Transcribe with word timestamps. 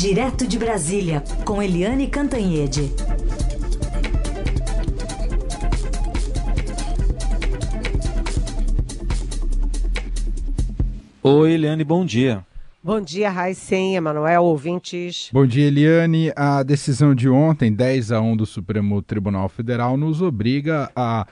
Direto 0.00 0.46
de 0.46 0.56
Brasília, 0.56 1.24
com 1.44 1.60
Eliane 1.60 2.06
Cantanhede. 2.06 2.92
Oi, 11.20 11.52
Eliane, 11.52 11.82
bom 11.82 12.06
dia. 12.06 12.46
Bom 12.80 13.00
dia, 13.00 13.28
Raicen, 13.28 13.96
Emanuel, 13.96 14.44
ouvintes. 14.44 15.30
Bom 15.32 15.44
dia, 15.44 15.66
Eliane. 15.66 16.30
A 16.36 16.62
decisão 16.62 17.12
de 17.12 17.28
ontem, 17.28 17.72
10 17.72 18.12
a 18.12 18.20
1 18.20 18.36
do 18.36 18.46
Supremo 18.46 19.02
Tribunal 19.02 19.48
Federal, 19.48 19.96
nos 19.96 20.22
obriga 20.22 20.92
a 20.94 21.26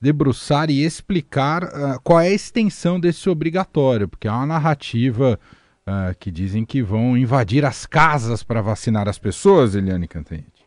debruçar 0.00 0.70
e 0.70 0.82
explicar 0.82 1.64
uh, 1.64 2.00
qual 2.02 2.22
é 2.22 2.28
a 2.28 2.32
extensão 2.32 2.98
desse 2.98 3.28
obrigatório, 3.28 4.08
porque 4.08 4.26
há 4.26 4.36
uma 4.36 4.46
narrativa 4.46 5.38
uh, 5.86 6.14
que 6.18 6.30
dizem 6.30 6.64
que 6.64 6.82
vão 6.82 7.16
invadir 7.16 7.64
as 7.64 7.86
casas 7.86 8.42
para 8.42 8.60
vacinar 8.60 9.08
as 9.08 9.18
pessoas, 9.18 9.74
Eliane 9.74 10.08
Cantanhete. 10.08 10.66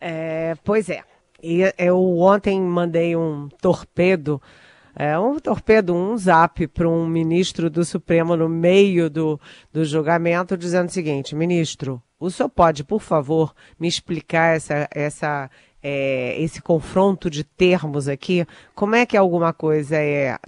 É, 0.00 0.54
pois 0.62 0.88
é. 0.88 1.02
Eu 1.76 2.18
ontem 2.20 2.58
mandei 2.60 3.14
um 3.16 3.48
torpedo, 3.60 4.40
é, 4.96 5.18
um 5.18 5.38
torpedo, 5.38 5.94
um 5.94 6.16
zap 6.16 6.66
para 6.68 6.88
um 6.88 7.06
ministro 7.06 7.68
do 7.68 7.84
Supremo 7.84 8.34
no 8.34 8.48
meio 8.48 9.10
do, 9.10 9.38
do 9.70 9.84
julgamento, 9.84 10.56
dizendo 10.56 10.88
o 10.88 10.92
seguinte: 10.92 11.34
ministro, 11.34 12.02
o 12.18 12.30
senhor 12.30 12.48
pode, 12.48 12.82
por 12.82 13.02
favor, 13.02 13.54
me 13.78 13.86
explicar 13.86 14.56
essa, 14.56 14.88
essa, 14.90 15.50
é, 15.82 16.40
esse 16.40 16.62
confronto 16.62 17.28
de 17.28 17.44
termos 17.44 18.08
aqui? 18.08 18.46
Como 18.74 18.94
é 18.94 19.04
que 19.04 19.16
alguma 19.16 19.52
coisa 19.52 19.96
é 19.96 20.38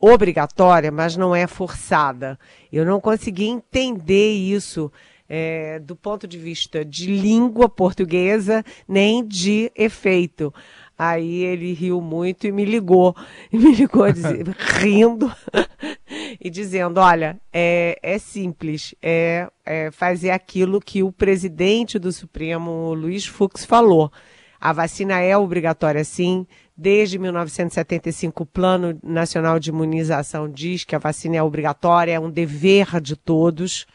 obrigatória, 0.00 0.90
mas 0.90 1.16
não 1.16 1.34
é 1.34 1.46
forçada. 1.46 2.38
Eu 2.72 2.84
não 2.84 3.00
consegui 3.00 3.46
entender 3.46 4.32
isso 4.32 4.90
é, 5.28 5.78
do 5.80 5.96
ponto 5.96 6.26
de 6.26 6.38
vista 6.38 6.84
de 6.84 7.06
língua 7.06 7.68
portuguesa, 7.68 8.64
nem 8.88 9.26
de 9.26 9.70
efeito. 9.74 10.52
Aí 10.98 11.44
ele 11.44 11.74
riu 11.74 12.00
muito 12.00 12.46
e 12.46 12.52
me 12.52 12.64
ligou, 12.64 13.14
e 13.52 13.58
me 13.58 13.74
ligou 13.74 14.04
rindo 14.80 15.30
e 16.40 16.48
dizendo: 16.48 16.98
Olha, 17.00 17.38
é, 17.52 17.98
é 18.02 18.18
simples, 18.18 18.94
é, 19.02 19.48
é 19.64 19.90
fazer 19.90 20.30
aquilo 20.30 20.80
que 20.80 21.02
o 21.02 21.12
presidente 21.12 21.98
do 21.98 22.10
Supremo, 22.12 22.94
Luiz 22.94 23.26
Fux, 23.26 23.64
falou. 23.64 24.10
A 24.58 24.72
vacina 24.72 25.20
é 25.20 25.36
obrigatória 25.36 26.02
sim, 26.02 26.46
Desde 26.76 27.18
1975, 27.18 28.42
o 28.42 28.46
Plano 28.46 28.98
Nacional 29.02 29.58
de 29.58 29.70
Imunização 29.70 30.46
diz 30.46 30.84
que 30.84 30.94
a 30.94 30.98
vacina 30.98 31.36
é 31.36 31.42
obrigatória, 31.42 32.12
é 32.12 32.20
um 32.20 32.30
dever 32.30 33.00
de 33.00 33.16
todos, 33.16 33.86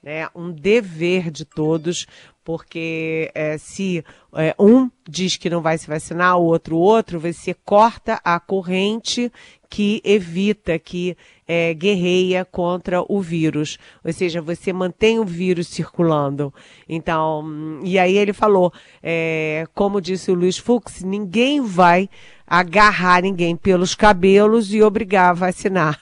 né? 0.00 0.28
Um 0.34 0.52
dever 0.52 1.32
de 1.32 1.44
todos, 1.44 2.06
porque 2.44 3.30
é, 3.34 3.58
se 3.58 4.04
é, 4.34 4.54
um 4.56 4.88
diz 5.08 5.36
que 5.36 5.50
não 5.50 5.60
vai 5.60 5.76
se 5.78 5.88
vacinar, 5.88 6.38
o 6.38 6.44
outro 6.44 6.76
outro, 6.76 7.18
você 7.18 7.52
corta 7.52 8.20
a 8.22 8.38
corrente 8.38 9.32
que 9.68 10.00
evita, 10.04 10.78
que 10.78 11.16
é, 11.46 11.74
guerreia 11.74 12.44
contra 12.44 13.02
o 13.08 13.20
vírus. 13.20 13.78
Ou 14.04 14.12
seja, 14.12 14.40
você 14.40 14.72
mantém 14.72 15.18
o 15.18 15.24
vírus 15.24 15.68
circulando. 15.68 16.52
Então, 16.88 17.80
e 17.82 17.98
aí 17.98 18.16
ele 18.16 18.32
falou, 18.32 18.72
é, 19.02 19.66
como 19.74 20.00
disse 20.00 20.30
o 20.30 20.34
Luiz 20.34 20.58
Fux, 20.58 21.02
ninguém 21.02 21.60
vai 21.60 22.08
agarrar 22.46 23.22
ninguém 23.22 23.54
pelos 23.54 23.94
cabelos 23.94 24.72
e 24.72 24.82
obrigar 24.82 25.30
a 25.30 25.34
vacinar. 25.34 26.00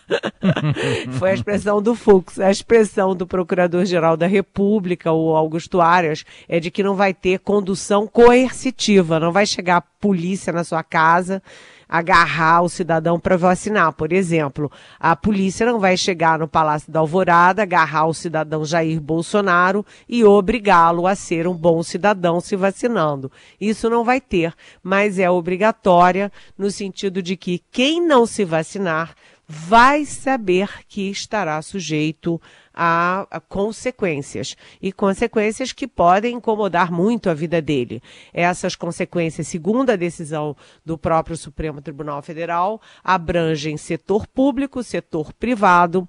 Foi 1.19 1.31
a 1.31 1.35
expressão 1.35 1.83
do 1.83 1.95
Fux. 1.95 2.39
A 2.39 2.51
expressão 2.51 3.17
do 3.17 3.27
Procurador-Geral 3.27 4.17
da 4.17 4.29
República, 4.29 5.11
o 5.11 5.35
Augusto 5.35 5.81
Arias, 5.81 6.25
é 6.49 6.61
de 6.61 6.71
que 6.71 6.85
não 6.85 6.95
vai 6.95 7.13
ter 7.13 7.41
condução 7.41 8.07
coercitiva, 8.07 9.19
não 9.19 9.33
vai 9.33 9.45
chegar 9.45 9.79
a 9.79 9.81
polícia 9.81 10.53
na 10.53 10.63
sua 10.63 10.85
casa 10.85 11.43
agarrar 11.89 12.63
o 12.63 12.69
cidadão 12.69 13.19
para 13.19 13.37
vacinar. 13.37 13.56
Por 13.93 14.13
exemplo, 14.13 14.71
a 14.99 15.17
polícia 15.17 15.65
não 15.65 15.79
vai 15.79 15.97
chegar 15.97 16.39
no 16.39 16.47
Palácio 16.47 16.93
da 16.93 17.01
Alvorada, 17.01 17.63
agarrar 17.63 18.07
o 18.07 18.15
cidadão 18.15 18.65
Jair 18.65 19.01
Bolsonaro 19.01 19.85
e 20.09 20.25
obrigá-lo 20.25 21.07
a 21.07 21.15
ser 21.15 21.49
um 21.49 21.55
bom 21.55 21.83
cidadão 21.83 22.41
se 22.41 22.57
vacinando. 22.57 23.31
Isso 23.61 23.89
não 23.89 24.05
vai 24.05 24.21
ter, 24.21 24.55
mas 24.83 25.19
é 25.19 25.31
obrigatória 25.31 26.31
no 26.57 26.71
sentido 26.71 27.23
de 27.23 27.37
que 27.37 27.63
quem 27.71 28.07
não 28.07 28.27
se 28.27 28.45
vacinar 28.45 29.15
vai 29.49 30.05
saber 30.05 30.69
que 30.89 31.09
estará 31.09 31.63
sujeito 31.63 32.41
a, 32.66 32.66
a, 32.77 33.27
consequências 33.49 34.55
e 34.83 34.93
consequências 34.93 35.73
que 35.73 35.89
podem 35.89 36.37
incomodar 36.37 36.93
muito 36.93 37.31
a 37.31 37.35
vida 37.35 37.63
dele. 37.63 38.03
Essas 38.35 38.77
consequências, 38.77 39.49
segundo 39.49 39.91
a 39.91 39.97
decisão 39.97 40.55
do 40.85 40.99
próprio 40.99 41.37
Supremo 41.37 41.81
Tribunal 41.81 42.21
Federal, 42.21 42.81
abrangem 43.03 43.79
setor 43.79 44.27
público, 44.27 44.83
setor 44.83 45.33
privado, 45.33 46.07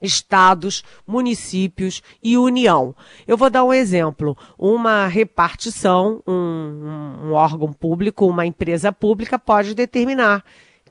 estados, 0.00 0.82
municípios 1.06 2.02
e 2.22 2.36
União. 2.36 2.94
Eu 3.26 3.36
vou 3.36 3.50
dar 3.50 3.64
um 3.64 3.72
exemplo. 3.72 4.36
Uma 4.58 5.06
repartição, 5.06 6.22
um, 6.26 7.26
um, 7.26 7.32
órgão 7.32 7.72
público, 7.72 8.26
uma 8.26 8.46
empresa 8.46 8.92
pública 8.92 9.38
pode 9.38 9.74
determinar 9.74 10.44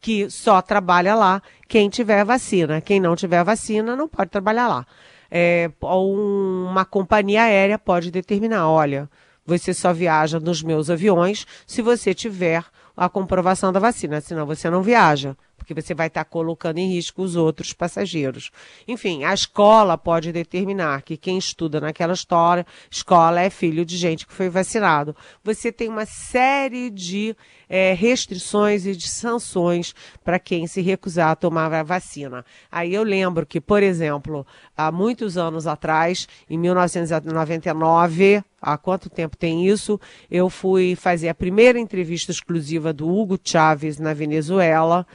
que 0.03 0.30
só 0.30 0.62
trabalha 0.62 1.16
lá 1.16 1.41
quem 1.66 1.90
tiver 1.90 2.25
vacina. 2.25 2.81
Quem 2.81 3.00
não 3.00 3.16
tiver 3.16 3.41
vacina 3.41 3.96
não 3.96 4.06
pode 4.06 4.30
trabalhar 4.30 4.68
lá. 4.68 4.86
É, 5.31 5.72
uma 5.81 6.84
companhia 6.84 7.44
aérea 7.44 7.80
pode 7.80 8.12
determinar, 8.12 8.69
olha, 8.69 9.09
você 9.46 9.74
só 9.74 9.94
viaja 9.94 10.41
nos 10.41 10.62
meus 10.62 10.90
aviões 10.90 11.47
se 11.66 11.81
você 11.81 12.14
tiver 12.14 12.66
a 12.96 13.08
comprovação 13.08 13.72
da 13.72 13.80
vacina, 13.80 14.19
senão 14.19 14.46
você 14.46 14.69
não 14.69 14.84
viaja 14.84 15.38
porque 15.63 15.74
você 15.74 15.94
vai 15.94 16.07
estar 16.07 16.25
colocando 16.25 16.78
em 16.78 16.90
risco 16.90 17.22
os 17.22 17.38
outros 17.38 17.72
passageiros. 17.72 18.51
Enfim, 18.85 19.24
a 19.24 19.34
escola 19.34 19.97
pode 19.97 20.34
determinar 20.34 21.01
que 21.01 21.16
quem 21.16 21.38
estuda 21.38 21.79
naquela 21.79 22.13
história, 22.13 22.66
escola 22.91 23.40
é 23.41 23.50
filho 23.50 23.85
de 23.85 23.96
gente 23.96 24.28
que 24.28 24.34
foi 24.34 24.50
vacinado. 24.50 25.16
Você 25.41 25.72
tem 25.72 25.88
uma 25.88 26.06
série 26.06 26.90
de 26.90 27.35
é, 27.69 27.94
restrições 27.94 28.85
e 28.85 28.94
de 28.94 29.07
sanções 29.07 29.96
para 30.23 30.38
quem 30.38 30.68
se 30.68 30.81
recusar 30.81 31.29
a 31.29 31.35
tomar 31.35 31.73
a 31.73 31.81
vacina. 31.81 32.46
Aí 32.69 32.94
eu 32.94 33.03
lembro 33.03 33.46
que, 33.46 33.62
por 33.62 33.81
exemplo, 33.81 34.46
há 34.75 34.91
muitos 34.91 35.38
anos 35.38 35.66
atrás, 35.66 36.28
em 36.50 36.57
1999, 36.57 38.44
há 38.62 38.78
quanto 38.78 39.09
tempo 39.09 39.38
tem 39.38 39.66
isso? 39.66 40.00
Eu 40.29 40.50
fui 40.50 40.96
fazer 40.96 41.29
a 41.29 41.34
primeira 41.34 41.79
entrevista 41.79 42.31
exclusiva 42.31 42.91
do 42.91 43.07
Hugo 43.07 43.40
Chávez 43.41 43.97
na 43.97 44.13
Venezuela 44.13 45.07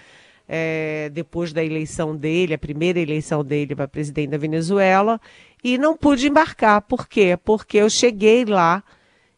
é, 0.49 1.11
depois 1.13 1.53
da 1.53 1.63
eleição 1.63 2.17
dele, 2.17 2.55
a 2.55 2.59
primeira 2.59 2.99
eleição 2.99 3.45
dele 3.45 3.77
para 3.77 3.87
presidente 3.87 4.31
da 4.31 4.39
Venezuela, 4.39 5.21
e 5.63 5.77
não 5.77 5.97
pude 5.97 6.27
embarcar. 6.29 6.81
Por 6.83 7.07
quê? 7.07 7.39
Porque 7.45 7.77
eu 7.77 7.91
cheguei 7.91 8.45
lá 8.45 8.83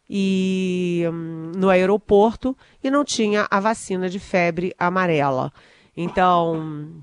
e 0.08 1.04
hum, 1.10 1.52
no 1.56 1.68
aeroporto 1.68 2.56
e 2.82 2.90
não 2.90 3.04
tinha 3.04 3.46
a 3.50 3.58
vacina 3.58 4.08
de 4.08 4.18
febre 4.18 4.74
amarela. 4.78 5.52
Então, 5.96 7.02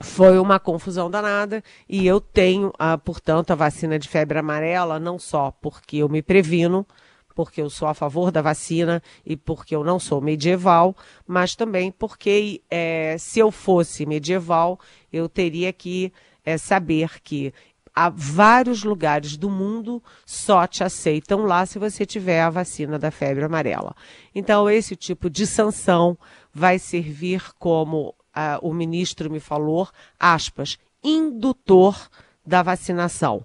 foi 0.00 0.38
uma 0.38 0.58
confusão 0.58 1.10
danada 1.10 1.62
e 1.88 2.06
eu 2.06 2.20
tenho, 2.20 2.72
ah, 2.78 2.98
portanto, 2.98 3.52
a 3.52 3.54
vacina 3.54 3.98
de 3.98 4.08
febre 4.08 4.38
amarela, 4.38 4.98
não 4.98 5.18
só 5.18 5.52
porque 5.62 5.98
eu 5.98 6.08
me 6.08 6.22
previno, 6.22 6.86
porque 7.34 7.60
eu 7.60 7.70
sou 7.70 7.88
a 7.88 7.94
favor 7.94 8.30
da 8.30 8.42
vacina 8.42 9.02
e 9.24 9.36
porque 9.36 9.74
eu 9.74 9.84
não 9.84 9.98
sou 9.98 10.20
medieval, 10.20 10.96
mas 11.26 11.54
também 11.54 11.90
porque 11.90 12.62
é, 12.70 13.16
se 13.18 13.40
eu 13.40 13.50
fosse 13.50 14.06
medieval, 14.06 14.78
eu 15.12 15.28
teria 15.28 15.72
que 15.72 16.12
é, 16.44 16.58
saber 16.58 17.20
que 17.22 17.52
há 17.94 18.08
vários 18.08 18.84
lugares 18.84 19.36
do 19.36 19.50
mundo 19.50 20.02
só 20.24 20.66
te 20.66 20.82
aceitam 20.82 21.44
lá 21.44 21.66
se 21.66 21.78
você 21.78 22.06
tiver 22.06 22.40
a 22.40 22.50
vacina 22.50 22.98
da 22.98 23.10
febre 23.10 23.44
amarela. 23.44 23.94
Então, 24.34 24.68
esse 24.68 24.96
tipo 24.96 25.28
de 25.28 25.46
sanção 25.46 26.16
vai 26.52 26.78
servir 26.78 27.52
como 27.58 28.14
uh, 28.34 28.58
o 28.62 28.72
ministro 28.72 29.30
me 29.30 29.40
falou, 29.40 29.88
aspas, 30.18 30.78
indutor 31.02 32.08
da 32.44 32.62
vacinação 32.62 33.44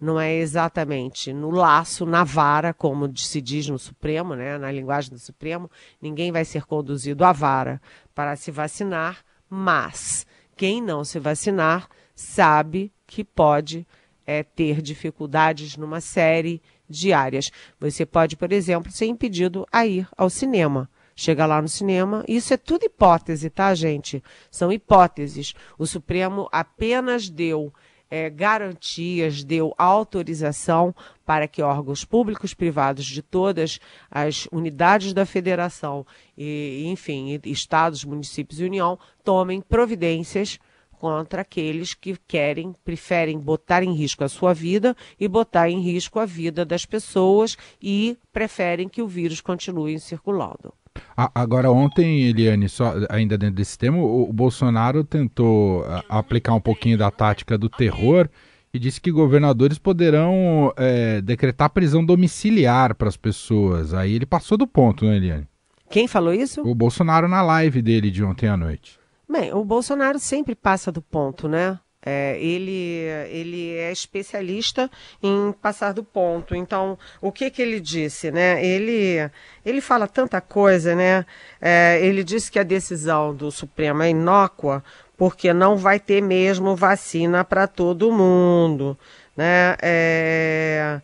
não 0.00 0.20
é 0.20 0.34
exatamente 0.34 1.32
no 1.32 1.50
laço, 1.50 2.04
na 2.04 2.22
vara, 2.22 2.74
como 2.74 3.16
se 3.16 3.40
diz 3.40 3.68
no 3.68 3.78
Supremo, 3.78 4.34
né, 4.34 4.58
na 4.58 4.70
linguagem 4.70 5.10
do 5.10 5.18
Supremo, 5.18 5.70
ninguém 6.00 6.30
vai 6.30 6.44
ser 6.44 6.64
conduzido 6.64 7.24
à 7.24 7.32
vara 7.32 7.80
para 8.14 8.36
se 8.36 8.50
vacinar, 8.50 9.24
mas 9.48 10.26
quem 10.56 10.82
não 10.82 11.04
se 11.04 11.18
vacinar 11.18 11.88
sabe 12.14 12.92
que 13.06 13.24
pode 13.24 13.86
é, 14.26 14.42
ter 14.42 14.82
dificuldades 14.82 15.76
numa 15.76 16.00
série 16.00 16.60
de 16.88 17.12
áreas. 17.12 17.50
Você 17.78 18.04
pode, 18.04 18.36
por 18.36 18.52
exemplo, 18.52 18.90
ser 18.90 19.06
impedido 19.06 19.66
a 19.72 19.86
ir 19.86 20.08
ao 20.16 20.28
cinema. 20.28 20.90
Chega 21.14 21.46
lá 21.46 21.62
no 21.62 21.68
cinema, 21.68 22.22
isso 22.28 22.52
é 22.52 22.58
tudo 22.58 22.84
hipótese, 22.84 23.48
tá, 23.48 23.74
gente? 23.74 24.22
São 24.50 24.70
hipóteses. 24.70 25.54
O 25.78 25.86
Supremo 25.86 26.46
apenas 26.52 27.30
deu 27.30 27.72
é, 28.10 28.30
garantias, 28.30 29.42
deu 29.42 29.74
autorização 29.76 30.94
para 31.24 31.48
que 31.48 31.62
órgãos 31.62 32.04
públicos, 32.04 32.54
privados 32.54 33.04
de 33.04 33.22
todas 33.22 33.80
as 34.10 34.46
unidades 34.52 35.12
da 35.12 35.26
federação, 35.26 36.06
e, 36.36 36.84
enfim, 36.86 37.40
estados, 37.44 38.04
municípios 38.04 38.60
e 38.60 38.64
União, 38.64 38.98
tomem 39.24 39.60
providências 39.60 40.58
contra 40.98 41.42
aqueles 41.42 41.94
que 41.94 42.16
querem, 42.26 42.74
preferem 42.84 43.38
botar 43.38 43.82
em 43.82 43.92
risco 43.92 44.24
a 44.24 44.28
sua 44.28 44.54
vida 44.54 44.96
e 45.20 45.28
botar 45.28 45.68
em 45.68 45.80
risco 45.80 46.18
a 46.18 46.24
vida 46.24 46.64
das 46.64 46.86
pessoas 46.86 47.56
e 47.80 48.16
preferem 48.32 48.88
que 48.88 49.02
o 49.02 49.08
vírus 49.08 49.40
continue 49.40 50.00
circulando. 50.00 50.72
Agora, 51.16 51.70
ontem, 51.70 52.22
Eliane, 52.22 52.68
só, 52.68 52.94
ainda 53.08 53.36
dentro 53.38 53.56
desse 53.56 53.78
tema, 53.78 53.98
o, 53.98 54.32
Bolsonaro 54.32 55.04
tentou 55.04 55.84
aplicar 56.08 56.54
um 56.54 56.60
pouquinho 56.60 56.98
da 56.98 57.10
tática 57.10 57.56
do 57.56 57.68
terror 57.68 58.28
e 58.72 58.78
disse 58.78 59.00
que 59.00 59.10
governadores 59.10 59.78
poderão 59.78 60.72
é, 60.76 61.20
decretar 61.20 61.70
prisão 61.70 62.04
domiciliar 62.04 62.94
para 62.94 63.08
as 63.08 63.16
pessoas. 63.16 63.94
Aí 63.94 64.14
ele 64.14 64.26
passou 64.26 64.58
do 64.58 64.66
ponto, 64.66 65.04
né, 65.04 65.16
Eliane? 65.16 65.48
Quem 65.88 66.08
falou 66.08 66.34
isso? 66.34 66.62
O 66.62 66.74
Bolsonaro 66.74 67.28
na 67.28 67.42
live 67.42 67.80
dele 67.80 68.10
de 68.10 68.22
ontem 68.22 68.48
à 68.48 68.56
noite. 68.56 68.98
Bem, 69.28 69.52
o 69.52 69.64
Bolsonaro 69.64 70.18
sempre 70.18 70.54
passa 70.54 70.92
do 70.92 71.02
ponto, 71.02 71.48
né? 71.48 71.78
É, 72.08 72.38
ele, 72.40 73.02
ele 73.30 73.74
é 73.74 73.90
especialista 73.90 74.88
em 75.20 75.52
passar 75.60 75.92
do 75.92 76.04
ponto. 76.04 76.54
Então, 76.54 76.96
o 77.20 77.32
que 77.32 77.50
que 77.50 77.60
ele 77.60 77.80
disse, 77.80 78.30
né? 78.30 78.64
Ele, 78.64 79.28
ele 79.64 79.80
fala 79.80 80.06
tanta 80.06 80.40
coisa, 80.40 80.94
né? 80.94 81.26
É, 81.60 81.98
ele 82.00 82.22
disse 82.22 82.48
que 82.48 82.60
a 82.60 82.62
decisão 82.62 83.34
do 83.34 83.50
Supremo 83.50 84.04
é 84.04 84.10
inócua 84.10 84.84
porque 85.16 85.52
não 85.52 85.76
vai 85.76 85.98
ter 85.98 86.22
mesmo 86.22 86.76
vacina 86.76 87.42
para 87.42 87.66
todo 87.66 88.12
mundo, 88.12 88.96
né? 89.36 89.76
É, 89.82 91.00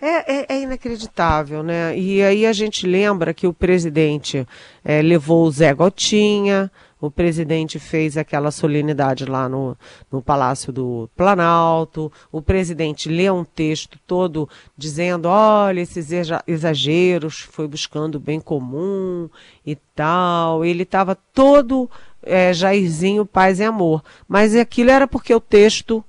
é, 0.00 0.40
é, 0.40 0.46
é, 0.54 0.60
inacreditável, 0.60 1.62
né? 1.62 1.96
E 1.98 2.22
aí 2.22 2.46
a 2.46 2.52
gente 2.52 2.86
lembra 2.86 3.32
que 3.32 3.46
o 3.46 3.52
presidente 3.52 4.46
é, 4.84 5.00
levou 5.02 5.46
o 5.46 5.50
Zé 5.50 5.72
Gotinha, 5.72 6.70
o 7.00 7.10
presidente 7.10 7.78
fez 7.78 8.16
aquela 8.16 8.50
solenidade 8.50 9.26
lá 9.26 9.48
no, 9.48 9.76
no 10.10 10.22
Palácio 10.22 10.72
do 10.72 11.10
Planalto. 11.14 12.10
O 12.32 12.40
presidente 12.40 13.08
leu 13.08 13.34
um 13.34 13.44
texto 13.44 13.98
todo 14.06 14.48
dizendo: 14.76 15.26
olha, 15.28 15.80
esses 15.80 16.08
exageros, 16.46 17.40
foi 17.40 17.68
buscando 17.68 18.14
o 18.14 18.20
bem 18.20 18.40
comum 18.40 19.28
e 19.64 19.76
tal. 19.94 20.64
Ele 20.64 20.84
estava 20.84 21.14
todo 21.34 21.90
é, 22.22 22.52
Jairzinho, 22.54 23.26
paz 23.26 23.60
e 23.60 23.64
amor. 23.64 24.02
Mas 24.26 24.54
aquilo 24.56 24.90
era 24.90 25.06
porque 25.06 25.34
o 25.34 25.40
texto 25.40 26.02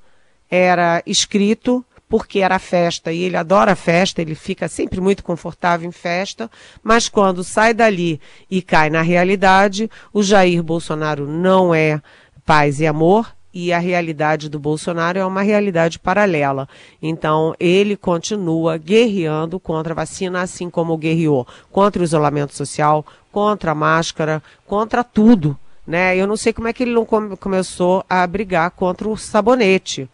era 0.50 1.04
escrito 1.06 1.84
porque 2.10 2.40
era 2.40 2.60
festa 2.60 3.12
e 3.12 3.24
ele 3.24 3.36
adora 3.36 3.76
festa, 3.76 4.22
ele 4.22 4.36
fica 4.36 4.68
sempre 4.68 5.02
muito 5.02 5.24
confortável 5.24 5.88
em 5.88 5.92
festa, 5.92 6.50
mas 6.82 7.10
quando 7.10 7.44
sai 7.44 7.74
dali 7.74 8.22
e 8.50 8.62
cai 8.62 8.90
na 8.90 9.02
realidade, 9.02 9.90
o 10.14 10.24
Jair 10.24 10.64
Bolsonaro 10.64 11.28
não 11.28 11.76
é 11.76 12.02
paz 12.46 12.80
e 12.80 12.88
amor, 12.88 13.36
e 13.54 13.74
a 13.74 13.80
realidade 13.80 14.50
do 14.50 14.60
Bolsonaro 14.60 15.18
é 15.18 15.26
uma 15.26 15.42
realidade 15.42 15.98
paralela. 15.98 16.70
Então, 17.02 17.56
ele 17.60 17.98
continua 17.98 18.78
guerreando 18.78 19.60
contra 19.60 19.94
a 19.94 19.96
vacina, 19.96 20.42
assim 20.44 20.70
como 20.70 20.96
guerreou 20.96 21.48
contra 21.72 22.00
o 22.00 22.06
isolamento 22.06 22.54
social, 22.54 23.04
contra 23.32 23.72
a 23.72 23.76
máscara, 23.76 24.44
contra 24.68 25.04
tudo. 25.04 25.58
Né? 25.88 26.16
Eu 26.16 26.28
não 26.28 26.38
sei 26.38 26.54
como 26.54 26.68
é 26.68 26.74
que 26.74 26.84
ele 26.84 26.94
não 26.94 27.04
come 27.04 27.36
começou 27.36 28.06
a 28.08 28.28
brigar 28.28 28.70
contra 28.72 29.10
o 29.10 29.18
sabonete 29.18 30.08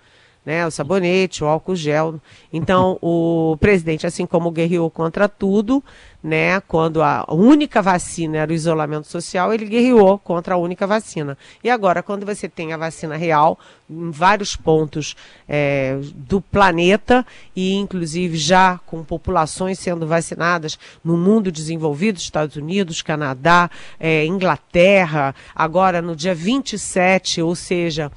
né? 0.45 0.65
O 0.65 0.71
sabonete, 0.71 1.43
o 1.43 1.47
álcool 1.47 1.75
gel. 1.75 2.19
Então, 2.51 2.97
o 3.01 3.57
presidente, 3.59 4.05
assim 4.05 4.25
como 4.25 4.51
guerreou 4.51 4.89
contra 4.89 5.29
tudo, 5.29 5.83
né? 6.21 6.59
Quando 6.61 7.01
a 7.01 7.25
única 7.29 7.81
vacina 7.81 8.37
era 8.39 8.51
o 8.51 8.55
isolamento 8.55 9.07
social, 9.07 9.53
ele 9.53 9.65
guerreou 9.65 10.17
contra 10.17 10.55
a 10.55 10.57
única 10.57 10.87
vacina. 10.87 11.37
E 11.63 11.69
agora, 11.69 12.03
quando 12.03 12.25
você 12.25 12.47
tem 12.47 12.73
a 12.73 12.77
vacina 12.77 13.15
real, 13.15 13.57
em 13.89 14.11
vários 14.11 14.55
pontos 14.55 15.15
é, 15.47 15.97
do 16.15 16.41
planeta, 16.41 17.25
e 17.55 17.75
inclusive 17.75 18.37
já 18.37 18.79
com 18.85 19.03
populações 19.03 19.79
sendo 19.79 20.07
vacinadas 20.07 20.77
no 21.03 21.17
mundo 21.17 21.51
desenvolvido, 21.51 22.17
Estados 22.17 22.55
Unidos, 22.55 23.01
Canadá, 23.01 23.69
é, 23.99 24.25
Inglaterra, 24.25 25.35
agora 25.53 26.01
no 26.01 26.15
dia 26.15 26.33
27, 26.33 27.41
ou 27.41 27.55
seja, 27.55 28.11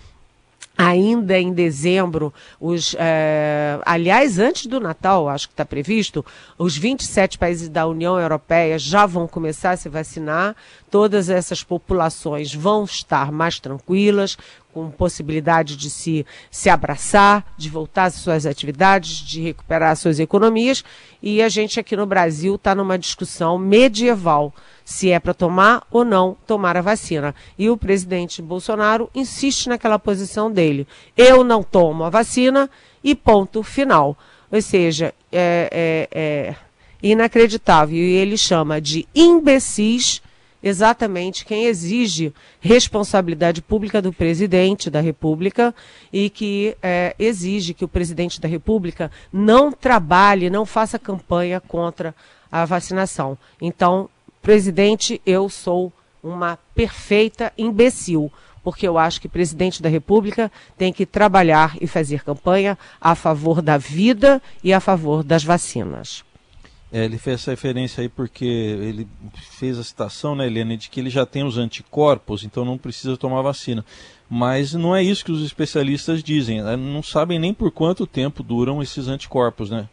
ainda 0.77 1.39
em 1.39 1.53
dezembro, 1.53 2.33
os, 2.61 2.95
é, 2.99 3.79
aliás, 3.85 4.39
antes 4.39 4.67
do 4.67 4.79
Natal, 4.79 5.29
acho 5.29 5.49
que 5.49 5.55
está 5.55 5.65
previsto, 5.65 6.25
os 6.59 6.77
27 6.77 7.39
países 7.39 7.69
da 7.69 7.87
União 7.87 8.19
Europeia 8.21 8.79
já 8.79 9.07
vão 9.07 9.27
começar 9.27 9.71
a 9.71 9.77
se 9.77 9.89
vacinar. 9.89 10.55
Todas 10.91 11.29
essas 11.29 11.63
populações 11.63 12.55
vão 12.55 12.85
estar 12.85 13.33
mais 13.33 13.59
tranquilas, 13.59 14.37
com 14.77 14.91
possibilidade 14.91 15.75
de 15.75 15.89
se, 15.89 16.27
se 16.51 16.69
abraçar, 16.69 17.51
de 17.57 17.71
voltar 17.71 18.05
às 18.05 18.17
suas 18.17 18.45
atividades, 18.45 19.21
de 19.21 19.41
recuperar 19.41 19.97
suas 19.97 20.21
economias. 20.21 20.85
E 21.23 21.41
a 21.41 21.49
gente 21.49 21.81
aqui 21.81 21.97
no 21.97 22.05
Brasil 22.05 22.57
está 22.57 22.75
numa 22.75 22.99
discussão 22.99 23.57
medieval 23.57 24.53
se 24.85 25.11
é 25.11 25.19
para 25.19 25.33
tomar 25.33 25.83
ou 25.91 26.05
não 26.05 26.37
tomar 26.47 26.77
a 26.77 26.83
vacina. 26.83 27.35
E 27.59 27.71
o 27.71 27.77
presidente 27.79 28.43
Bolsonaro 28.43 29.09
insiste 29.15 29.67
naquela 29.67 29.99
posição 29.99 30.53
dele. 30.53 30.87
Eu 31.17 31.43
não 31.43 31.63
tomo 31.63 32.05
a 32.05 32.11
vacina 32.11 32.69
e 33.03 33.15
ponto 33.15 33.63
final. 33.63 34.15
Ou 34.53 34.61
seja, 34.61 35.15
é, 35.33 35.71
é, 35.73 36.21
é 36.21 36.55
inacreditável. 37.03 37.97
E 37.97 38.13
ele 38.17 38.37
chama 38.37 38.79
de 38.79 39.09
imbecis 39.15 40.21
exatamente 40.67 41.45
quem 41.45 41.67
exige 41.67 42.35
responsabilidade 42.61 43.63
pública 43.63 44.03
do 44.03 44.13
presidente 44.13 44.91
da 44.91 45.01
República 45.01 45.73
e 46.13 46.29
que 46.29 46.77
é, 46.83 47.15
exige 47.21 47.73
que 47.73 47.85
o 47.85 47.89
presidente 47.89 48.41
da 48.41 48.49
República 48.49 49.11
não 49.33 49.71
trabalhe, 49.71 50.51
não 50.51 50.67
faça 50.67 50.99
campanha 50.99 51.61
contra 51.61 52.13
a 52.51 52.65
vacinação. 52.65 53.39
Então, 53.63 54.09
presidente, 54.43 55.21
eu 55.25 55.49
sou 55.49 55.93
uma 56.21 56.59
perfeita 56.75 57.53
imbecil 57.57 58.33
porque 58.65 58.89
eu 58.89 58.99
acho 58.99 59.21
que 59.21 59.29
presidente 59.29 59.81
da 59.81 59.89
República 59.89 60.51
tem 60.77 60.93
que 60.93 61.07
trabalhar 61.07 61.77
e 61.81 61.87
fazer 61.87 62.25
campanha 62.25 62.77
a 63.01 63.15
favor 63.15 63.63
da 63.63 63.79
vida 63.79 64.43
e 64.65 64.73
a 64.73 64.81
favor 64.81 65.23
das 65.23 65.45
vacinas. 65.45 66.25
É, 66.93 67.05
ele 67.05 67.19
fez 67.19 67.41
essa 67.41 67.51
referência 67.51 68.01
aí 68.01 68.09
porque 68.09 68.45
ele 68.45 69.09
fez 69.59 69.79
a 69.79 69.85
citação, 69.85 70.37
né, 70.37 70.47
Helena, 70.47 70.77
de 70.77 70.89
que 70.89 71.01
ele 71.01 71.11
já 71.11 71.27
tem 71.27 71.45
os 71.45 71.59
anticorpos, 71.59 72.45
então 72.45 72.65
não 72.65 72.79
precisa 72.79 73.17
tomar 73.17 73.43
vacina. 73.43 73.85
Mas 74.29 74.73
não 74.73 74.95
é 74.95 75.03
isso 75.03 75.25
que 75.25 75.33
os 75.33 75.45
especialistas 75.45 76.23
dizem. 76.23 76.63
Né? 76.63 76.77
Não 76.77 77.03
sabem 77.03 77.39
nem 77.39 77.53
por 77.53 77.71
quanto 77.71 78.07
tempo 78.07 78.43
duram 78.43 78.83
esses 78.83 79.09
anticorpos, 79.09 79.71
né? 79.71 79.89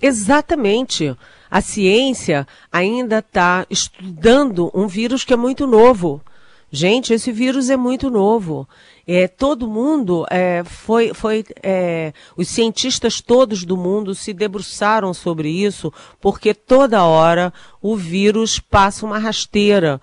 Exatamente. 0.00 1.16
A 1.50 1.60
ciência 1.60 2.46
ainda 2.70 3.18
está 3.18 3.66
estudando 3.68 4.70
um 4.74 4.86
vírus 4.86 5.24
que 5.24 5.32
é 5.32 5.36
muito 5.36 5.66
novo. 5.66 6.22
Gente, 6.70 7.14
esse 7.14 7.32
vírus 7.32 7.70
é 7.70 7.76
muito 7.76 8.10
novo. 8.10 8.68
É, 9.06 9.26
todo 9.26 9.66
mundo 9.66 10.26
é, 10.30 10.62
foi, 10.64 11.14
foi 11.14 11.42
é, 11.62 12.12
os 12.36 12.48
cientistas 12.48 13.22
todos 13.22 13.64
do 13.64 13.74
mundo 13.74 14.14
se 14.14 14.34
debruçaram 14.34 15.14
sobre 15.14 15.48
isso, 15.48 15.90
porque 16.20 16.52
toda 16.52 17.04
hora 17.04 17.50
o 17.80 17.96
vírus 17.96 18.58
passa 18.58 19.06
uma 19.06 19.18
rasteira 19.18 19.98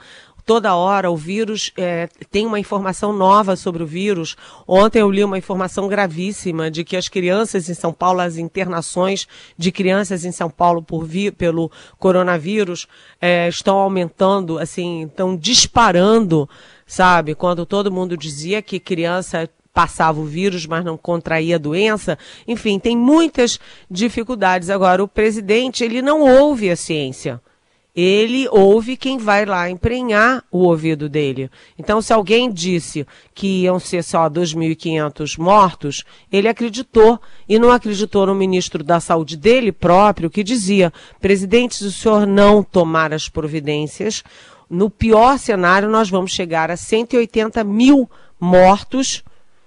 toda 0.45 0.75
hora 0.75 1.09
o 1.09 1.17
vírus 1.17 1.71
é, 1.75 2.07
tem 2.29 2.45
uma 2.45 2.59
informação 2.59 3.11
nova 3.11 3.55
sobre 3.55 3.81
o 3.81 3.87
vírus. 3.87 4.37
Ontem 4.67 4.99
eu 4.99 5.09
li 5.09 5.23
uma 5.23 5.37
informação 5.37 5.87
gravíssima 5.87 6.69
de 6.69 6.83
que 6.83 6.95
as 6.95 7.09
crianças 7.09 7.67
em 7.67 7.73
São 7.73 7.91
Paulo, 7.91 8.19
as 8.19 8.37
internações 8.37 9.27
de 9.57 9.71
crianças 9.71 10.23
em 10.23 10.31
São 10.31 10.49
Paulo 10.49 10.83
por 10.83 11.03
vi, 11.03 11.31
pelo 11.31 11.71
coronavírus 11.97 12.87
é, 13.19 13.47
estão 13.47 13.77
aumentando, 13.77 14.59
assim, 14.59 15.05
estão 15.05 15.35
disparando, 15.35 16.47
sabe? 16.85 17.33
Quando 17.33 17.65
todo 17.65 17.91
mundo 17.91 18.15
dizia 18.15 18.61
que 18.61 18.79
criança 18.79 19.49
passava 19.73 20.21
o 20.21 20.25
vírus, 20.25 20.65
mas 20.65 20.85
não 20.85 20.95
contraía 20.95 21.55
a 21.55 21.59
doença. 21.59 22.17
Enfim, 22.47 22.79
tem 22.79 22.95
muitas 22.95 23.59
dificuldades. 23.91 24.69
Agora, 24.69 25.03
o 25.03 25.07
presidente, 25.07 25.83
ele 25.83 26.01
não 26.01 26.21
ouve 26.21 26.69
a 26.69 26.75
ciência 26.77 27.41
ele 27.95 28.47
ouve 28.49 28.97
quem 28.97 29.17
vai 29.17 29.45
lá 29.45 29.69
emprenhar 29.69 30.43
o 30.51 30.59
ouvido 30.59 31.07
dele. 31.07 31.49
Então, 31.79 32.01
se 32.01 32.11
alguém 32.11 32.51
disse 32.51 33.07
que 33.33 33.61
iam 33.63 33.79
ser 33.79 34.03
só 34.03 34.29
2.500 34.29 35.37
mortos, 35.39 36.03
ele 36.29 36.49
acreditou 36.49 37.19
e 37.47 37.57
não 37.57 37.71
acreditou 37.71 38.25
no 38.25 38.35
ministro 38.35 38.83
da 38.83 38.99
Saúde 38.99 39.37
dele 39.37 39.71
próprio, 39.71 40.29
que 40.29 40.43
dizia: 40.43 40.91
presidente, 41.21 41.75
se 41.75 41.85
o 41.85 41.91
senhor 41.91 42.27
não 42.27 42.61
tomar 42.61 43.13
as 43.13 43.29
providências, 43.29 44.23
no 44.69 44.89
pior 44.89 45.39
cenário, 45.39 45.89
nós 45.89 46.09
vamos 46.09 46.31
chegar 46.31 46.69
a 46.69 46.75
180 46.75 47.63
mil 47.63 48.09
mortos 48.39 49.23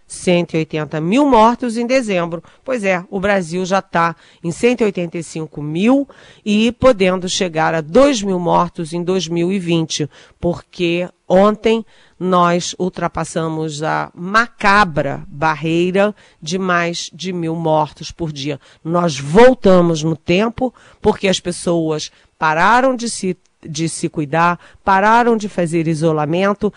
180 0.08 1.00
mil 1.02 1.26
mortos 1.26 1.76
em 1.76 1.86
dezembro. 1.86 2.42
Pois 2.64 2.82
é, 2.82 3.04
o 3.10 3.20
Brasil 3.20 3.64
já 3.66 3.80
está 3.80 4.16
em 4.42 4.50
185 4.50 5.62
mil 5.62 6.08
e 6.42 6.72
podendo 6.72 7.28
chegar 7.28 7.74
a 7.74 7.82
2 7.82 8.22
mil 8.22 8.40
mortos 8.40 8.94
em 8.94 9.04
2020, 9.04 10.08
porque 10.40 11.06
ontem 11.28 11.84
nós 12.18 12.74
ultrapassamos 12.78 13.82
a 13.82 14.10
macabra 14.14 15.22
barreira 15.28 16.14
de 16.40 16.58
mais 16.58 17.10
de 17.12 17.32
mil 17.32 17.54
mortos 17.54 18.10
por 18.10 18.32
dia. 18.32 18.58
Nós 18.82 19.20
voltamos 19.20 20.02
no 20.02 20.16
tempo 20.16 20.74
porque 21.02 21.28
as 21.28 21.38
pessoas 21.38 22.10
pararam 22.38 22.96
de 22.96 23.10
se 23.10 23.36
de 23.60 23.88
se 23.88 24.08
cuidar, 24.08 24.58
pararam 24.84 25.36
de 25.36 25.48
fazer 25.48 25.88
isolamento, 25.88 26.72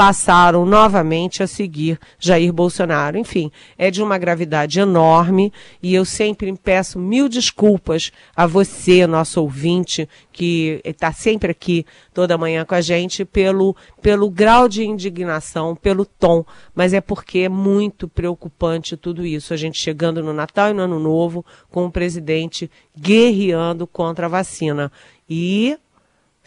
passaram 0.00 0.64
novamente 0.64 1.42
a 1.42 1.46
seguir 1.46 2.00
Jair 2.18 2.54
Bolsonaro. 2.54 3.18
Enfim, 3.18 3.52
é 3.76 3.90
de 3.90 4.02
uma 4.02 4.16
gravidade 4.16 4.80
enorme 4.80 5.52
e 5.82 5.94
eu 5.94 6.06
sempre 6.06 6.50
peço 6.56 6.98
mil 6.98 7.28
desculpas 7.28 8.10
a 8.34 8.46
você, 8.46 9.06
nosso 9.06 9.42
ouvinte, 9.42 10.08
que 10.32 10.80
está 10.86 11.12
sempre 11.12 11.50
aqui 11.50 11.84
toda 12.14 12.38
manhã 12.38 12.64
com 12.64 12.74
a 12.74 12.80
gente, 12.80 13.26
pelo, 13.26 13.76
pelo 14.00 14.30
grau 14.30 14.70
de 14.70 14.84
indignação, 14.84 15.76
pelo 15.76 16.06
tom, 16.06 16.46
mas 16.74 16.94
é 16.94 17.00
porque 17.02 17.40
é 17.40 17.48
muito 17.50 18.08
preocupante 18.08 18.96
tudo 18.96 19.26
isso. 19.26 19.52
A 19.52 19.56
gente 19.58 19.78
chegando 19.78 20.22
no 20.22 20.32
Natal 20.32 20.70
e 20.70 20.72
no 20.72 20.80
Ano 20.80 20.98
Novo 20.98 21.44
com 21.70 21.84
o 21.84 21.92
presidente 21.92 22.70
guerreando 22.98 23.86
contra 23.86 24.24
a 24.24 24.30
vacina. 24.30 24.90
E 25.28 25.76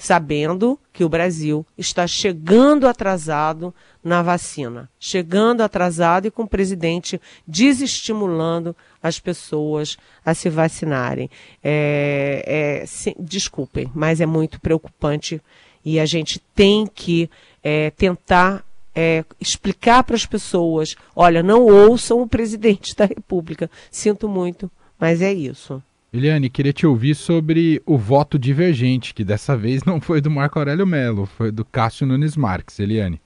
sabendo 0.03 0.77
que 0.91 1.01
o 1.05 1.07
Brasil 1.07 1.65
está 1.77 2.05
chegando 2.05 2.89
atrasado 2.89 3.73
na 4.03 4.21
vacina, 4.21 4.89
chegando 4.99 5.61
atrasado 5.61 6.27
e 6.27 6.31
com 6.31 6.43
o 6.43 6.47
presidente 6.47 7.21
desestimulando 7.47 8.75
as 9.01 9.17
pessoas 9.17 9.97
a 10.25 10.33
se 10.33 10.49
vacinarem. 10.49 11.29
É, 11.63 12.81
é, 12.81 12.85
se, 12.85 13.15
desculpem, 13.17 13.89
mas 13.95 14.19
é 14.19 14.25
muito 14.25 14.59
preocupante 14.59 15.41
e 15.85 15.97
a 16.01 16.05
gente 16.05 16.37
tem 16.53 16.85
que 16.85 17.29
é, 17.63 17.89
tentar 17.91 18.61
é, 18.93 19.23
explicar 19.39 20.03
para 20.03 20.17
as 20.17 20.25
pessoas: 20.25 20.97
olha, 21.15 21.41
não 21.41 21.63
ouçam 21.63 22.21
o 22.21 22.27
presidente 22.27 22.93
da 22.93 23.05
República. 23.05 23.71
Sinto 23.89 24.27
muito, 24.27 24.69
mas 24.99 25.21
é 25.21 25.31
isso. 25.31 25.81
Eliane, 26.13 26.47
queria 26.47 26.71
te 26.71 26.85
ouvir 26.85 27.15
sobre 27.15 27.81
o 27.87 27.97
voto 27.97 28.37
divergente, 28.37 29.15
que 29.15 29.23
dessa 29.23 29.57
vez 29.57 29.83
não 29.83 29.99
foi 29.99 30.21
do 30.21 30.29
Marco 30.29 30.59
Aurélio 30.59 30.85
Melo, 30.85 31.25
foi 31.25 31.51
do 31.51 31.65
Cássio 31.65 32.05
Nunes 32.05 32.37
Marques. 32.37 32.79
Eliane. 32.79 33.19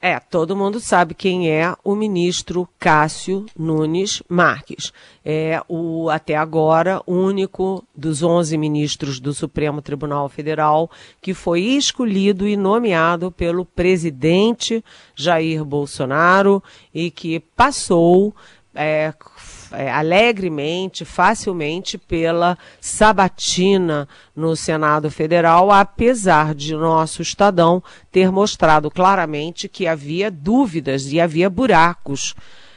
É, 0.00 0.20
todo 0.20 0.54
mundo 0.54 0.78
sabe 0.78 1.14
quem 1.14 1.50
é 1.50 1.74
o 1.82 1.94
ministro 1.94 2.68
Cássio 2.78 3.46
Nunes 3.58 4.22
Marques. 4.28 4.92
É 5.24 5.60
o, 5.66 6.10
até 6.10 6.36
agora, 6.36 7.02
único 7.06 7.82
dos 7.96 8.22
11 8.22 8.58
ministros 8.58 9.18
do 9.18 9.32
Supremo 9.32 9.80
Tribunal 9.80 10.28
Federal 10.28 10.90
que 11.22 11.32
foi 11.32 11.62
escolhido 11.62 12.46
e 12.46 12.58
nomeado 12.58 13.32
pelo 13.32 13.64
presidente 13.64 14.84
Jair 15.16 15.64
Bolsonaro 15.64 16.62
e 16.94 17.10
que 17.10 17.40
passou 17.40 18.34
é, 18.74 19.12
é, 19.72 19.90
alegremente, 19.90 21.04
facilmente 21.04 21.98
pela 21.98 22.56
sabatina 22.80 24.08
no 24.34 24.56
Senado 24.56 25.10
Federal, 25.10 25.70
apesar 25.70 26.54
de 26.54 26.74
nosso 26.74 27.22
Estadão 27.22 27.82
ter 28.10 28.30
mostrado 28.30 28.90
claramente 28.90 29.68
que 29.68 29.86
havia 29.86 30.30
dúvidas 30.30 31.12
e 31.12 31.20
havia 31.20 31.50
buracos 31.50 32.34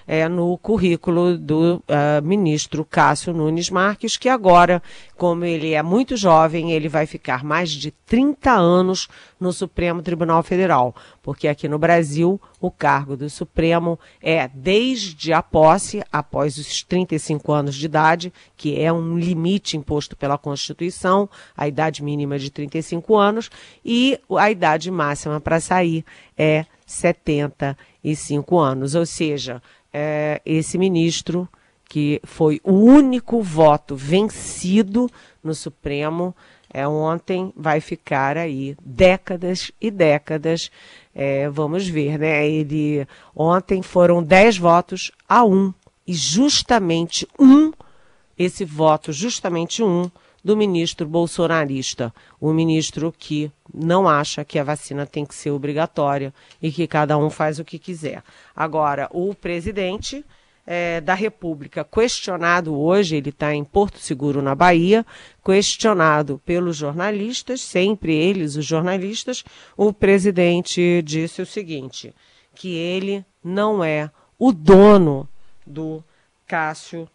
é, 0.07 0.27
no 0.27 0.57
currículo 0.57 1.37
do 1.37 1.75
uh, 1.77 2.21
ministro 2.23 2.85
Cássio 2.85 3.33
Nunes 3.33 3.69
Marques, 3.69 4.17
que 4.17 4.29
agora, 4.29 4.81
como 5.17 5.45
ele 5.45 5.73
é 5.73 5.81
muito 5.81 6.17
jovem, 6.17 6.71
ele 6.71 6.89
vai 6.89 7.05
ficar 7.05 7.43
mais 7.43 7.71
de 7.71 7.91
30 7.91 8.51
anos 8.51 9.07
no 9.39 9.53
Supremo 9.53 10.01
Tribunal 10.01 10.43
Federal, 10.43 10.95
porque 11.21 11.47
aqui 11.47 11.67
no 11.67 11.79
Brasil 11.79 12.39
o 12.59 12.69
cargo 12.69 13.17
do 13.17 13.29
Supremo 13.29 13.99
é 14.21 14.47
desde 14.53 15.33
a 15.33 15.41
posse, 15.41 16.03
após 16.11 16.57
os 16.57 16.83
35 16.83 17.51
anos 17.51 17.75
de 17.75 17.85
idade, 17.85 18.33
que 18.55 18.79
é 18.79 18.93
um 18.93 19.17
limite 19.17 19.77
imposto 19.77 20.15
pela 20.15 20.37
Constituição, 20.37 21.29
a 21.57 21.67
idade 21.67 22.03
mínima 22.03 22.37
de 22.37 22.51
35 22.51 23.17
anos, 23.17 23.49
e 23.83 24.19
a 24.37 24.51
idade 24.51 24.91
máxima 24.91 25.39
para 25.39 25.59
sair 25.59 26.05
é 26.37 26.65
75 26.85 28.59
anos, 28.59 28.95
ou 28.95 29.05
seja, 29.05 29.61
é, 29.93 30.41
esse 30.45 30.77
ministro, 30.77 31.47
que 31.87 32.21
foi 32.23 32.61
o 32.63 32.73
único 32.73 33.41
voto 33.41 33.95
vencido 33.95 35.09
no 35.43 35.53
Supremo, 35.53 36.35
é, 36.73 36.87
ontem 36.87 37.51
vai 37.55 37.81
ficar 37.81 38.37
aí 38.37 38.77
décadas 38.81 39.71
e 39.81 39.91
décadas. 39.91 40.71
É, 41.13 41.49
vamos 41.49 41.87
ver, 41.87 42.17
né? 42.17 42.47
Ele 42.47 43.05
ontem 43.35 43.81
foram 43.81 44.23
dez 44.23 44.57
votos 44.57 45.11
a 45.27 45.43
um 45.43 45.73
e 46.07 46.13
justamente 46.13 47.27
um 47.37 47.73
esse 48.37 48.63
voto, 48.63 49.11
justamente 49.11 49.83
um 49.83 50.09
do 50.43 50.57
ministro 50.57 51.07
bolsonarista, 51.07 52.13
o 52.39 52.51
ministro 52.51 53.13
que 53.17 53.51
não 53.73 54.07
acha 54.07 54.43
que 54.43 54.57
a 54.57 54.63
vacina 54.63 55.05
tem 55.05 55.25
que 55.25 55.35
ser 55.35 55.51
obrigatória 55.51 56.33
e 56.61 56.71
que 56.71 56.87
cada 56.87 57.17
um 57.17 57.29
faz 57.29 57.59
o 57.59 57.65
que 57.65 57.77
quiser. 57.77 58.23
Agora, 58.55 59.07
o 59.11 59.33
presidente 59.35 60.25
é, 60.65 61.01
da 61.01 61.13
República, 61.13 61.83
questionado 61.83 62.77
hoje, 62.77 63.15
ele 63.15 63.29
está 63.29 63.53
em 63.53 63.63
Porto 63.63 63.99
Seguro, 63.99 64.41
na 64.41 64.55
Bahia, 64.55 65.05
questionado 65.43 66.41
pelos 66.45 66.77
jornalistas, 66.77 67.61
sempre 67.61 68.15
eles, 68.15 68.55
os 68.55 68.65
jornalistas, 68.65 69.43
o 69.75 69.91
presidente 69.91 71.01
disse 71.03 71.41
o 71.41 71.45
seguinte: 71.45 72.13
que 72.55 72.75
ele 72.75 73.25
não 73.43 73.83
é 73.83 74.09
o 74.37 74.51
dono 74.51 75.27
do 75.65 76.03
Cássio 76.47 77.07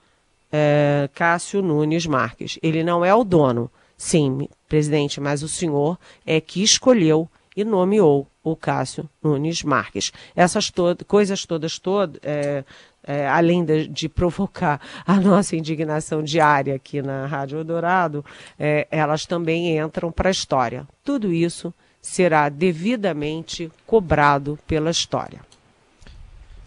é, 0.52 1.08
Cássio 1.14 1.62
Nunes 1.62 2.06
Marques. 2.06 2.58
Ele 2.62 2.82
não 2.84 3.04
é 3.04 3.14
o 3.14 3.24
dono, 3.24 3.70
sim, 3.96 4.48
presidente, 4.68 5.20
mas 5.20 5.42
o 5.42 5.48
senhor 5.48 5.98
é 6.24 6.40
que 6.40 6.62
escolheu 6.62 7.28
e 7.56 7.64
nomeou 7.64 8.26
o 8.44 8.54
Cássio 8.54 9.08
Nunes 9.22 9.62
Marques. 9.62 10.12
Essas 10.34 10.70
to 10.70 10.96
coisas 11.06 11.44
todas, 11.46 11.80
é, 12.22 12.64
é, 13.02 13.26
além 13.26 13.64
de, 13.64 13.88
de, 13.88 14.08
provocar 14.08 14.80
a 15.06 15.18
nossa 15.18 15.56
indignação 15.56 16.22
diária 16.22 16.74
aqui 16.74 17.00
na 17.00 17.26
Rádio 17.26 17.58
Eldorado, 17.58 18.24
é, 18.58 18.86
elas 18.90 19.24
também 19.24 19.78
entram 19.78 20.12
para 20.12 20.28
a 20.28 20.30
história. 20.30 20.86
Tudo 21.02 21.32
isso 21.32 21.72
será 22.00 22.48
devidamente 22.48 23.70
cobrado 23.86 24.58
pela 24.66 24.90
história. 24.90 25.40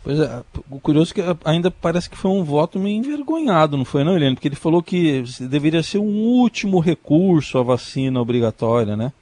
Pois 0.09 0.19
é, 0.21 0.43
o 0.71 0.79
curioso 0.79 1.11
é 1.11 1.13
que 1.13 1.37
ainda 1.45 1.69
parece 1.69 2.09
que 2.09 2.17
foi 2.17 2.31
um 2.31 2.43
voto 2.43 2.79
meio 2.79 2.97
envergonhado, 2.97 3.77
não 3.77 3.85
foi 3.85 4.03
não, 4.03 4.15
Helene? 4.15 4.33
Porque 4.33 4.47
ele 4.47 4.55
falou 4.55 4.81
que 4.81 5.23
deveria 5.41 5.83
ser 5.83 5.99
um 5.99 6.17
último 6.41 6.79
recurso 6.79 7.59
a 7.59 7.63
vacina 7.63 8.19
obrigatória, 8.19 8.97
né? 8.97 9.13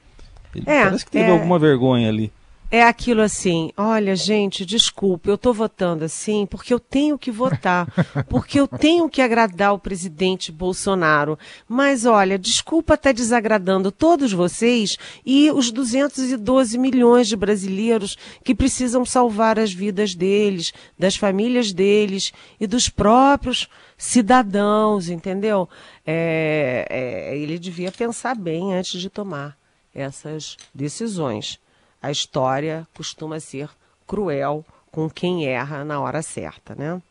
Ele 0.56 0.64
é, 0.66 0.86
parece 0.86 1.04
que 1.04 1.12
teve 1.12 1.30
é... 1.30 1.34
alguma 1.34 1.60
vergonha 1.60 2.08
ali 2.08 2.32
é 2.70 2.84
aquilo 2.84 3.22
assim, 3.22 3.72
olha, 3.78 4.14
gente, 4.16 4.66
desculpe, 4.66 5.30
eu 5.30 5.36
estou 5.36 5.54
votando 5.54 6.04
assim 6.04 6.46
porque 6.46 6.74
eu 6.74 6.80
tenho 6.80 7.18
que 7.18 7.32
votar, 7.32 7.88
porque 8.28 8.60
eu 8.60 8.68
tenho 8.68 9.10
que 9.10 9.22
agradar 9.22 9.74
o 9.74 9.80
presidente 9.80 10.52
Bolsonaro. 10.52 11.40
Mas 11.68 12.06
olha, 12.06 12.38
desculpa 12.38 12.96
estar 12.96 13.10
tá 13.10 13.14
desagradando 13.14 13.90
todos 13.90 14.34
vocês 14.34 14.98
e 15.26 15.50
os 15.50 15.72
212 15.72 16.78
milhões 16.78 17.30
de 17.30 17.38
brasileiros 17.38 18.18
que 18.44 18.54
precisam 18.54 19.06
salvar 19.06 19.58
as 19.58 19.72
vidas 19.72 20.14
deles, 20.14 20.74
das 21.00 21.16
famílias 21.16 21.72
deles 21.72 22.34
e 22.60 22.68
dos 22.68 22.90
próprios 22.90 23.70
cidadãos, 23.98 25.08
entendeu? 25.08 25.70
É, 26.06 26.86
é, 26.90 27.38
ele 27.38 27.58
devia 27.58 27.92
pensar 27.94 28.36
bem 28.36 28.74
antes 28.74 29.00
de 29.00 29.10
tomar 29.10 29.58
essas 29.96 30.58
decisões 30.76 31.60
a 32.02 32.12
história 32.12 32.88
costuma 32.96 33.40
ser 33.40 33.70
cruel 34.06 34.66
com 34.92 35.10
quem 35.10 35.46
erra 35.46 35.84
na 35.84 36.00
hora 36.00 36.22
certa, 36.22 36.74
né? 36.76 37.02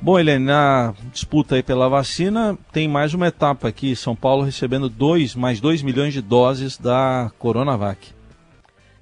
Bom, 0.00 0.18
Helene, 0.18 0.44
na 0.44 0.94
disputa 1.12 1.54
aí 1.54 1.62
pela 1.62 1.88
vacina, 1.88 2.58
tem 2.72 2.88
mais 2.88 3.14
uma 3.14 3.28
etapa 3.28 3.68
aqui. 3.68 3.94
São 3.96 4.14
Paulo 4.14 4.42
recebendo 4.42 4.88
dois, 4.88 5.34
mais 5.34 5.60
2 5.60 5.82
milhões 5.82 6.12
de 6.12 6.20
doses 6.20 6.76
da 6.76 7.30
Coronavac. 7.38 8.12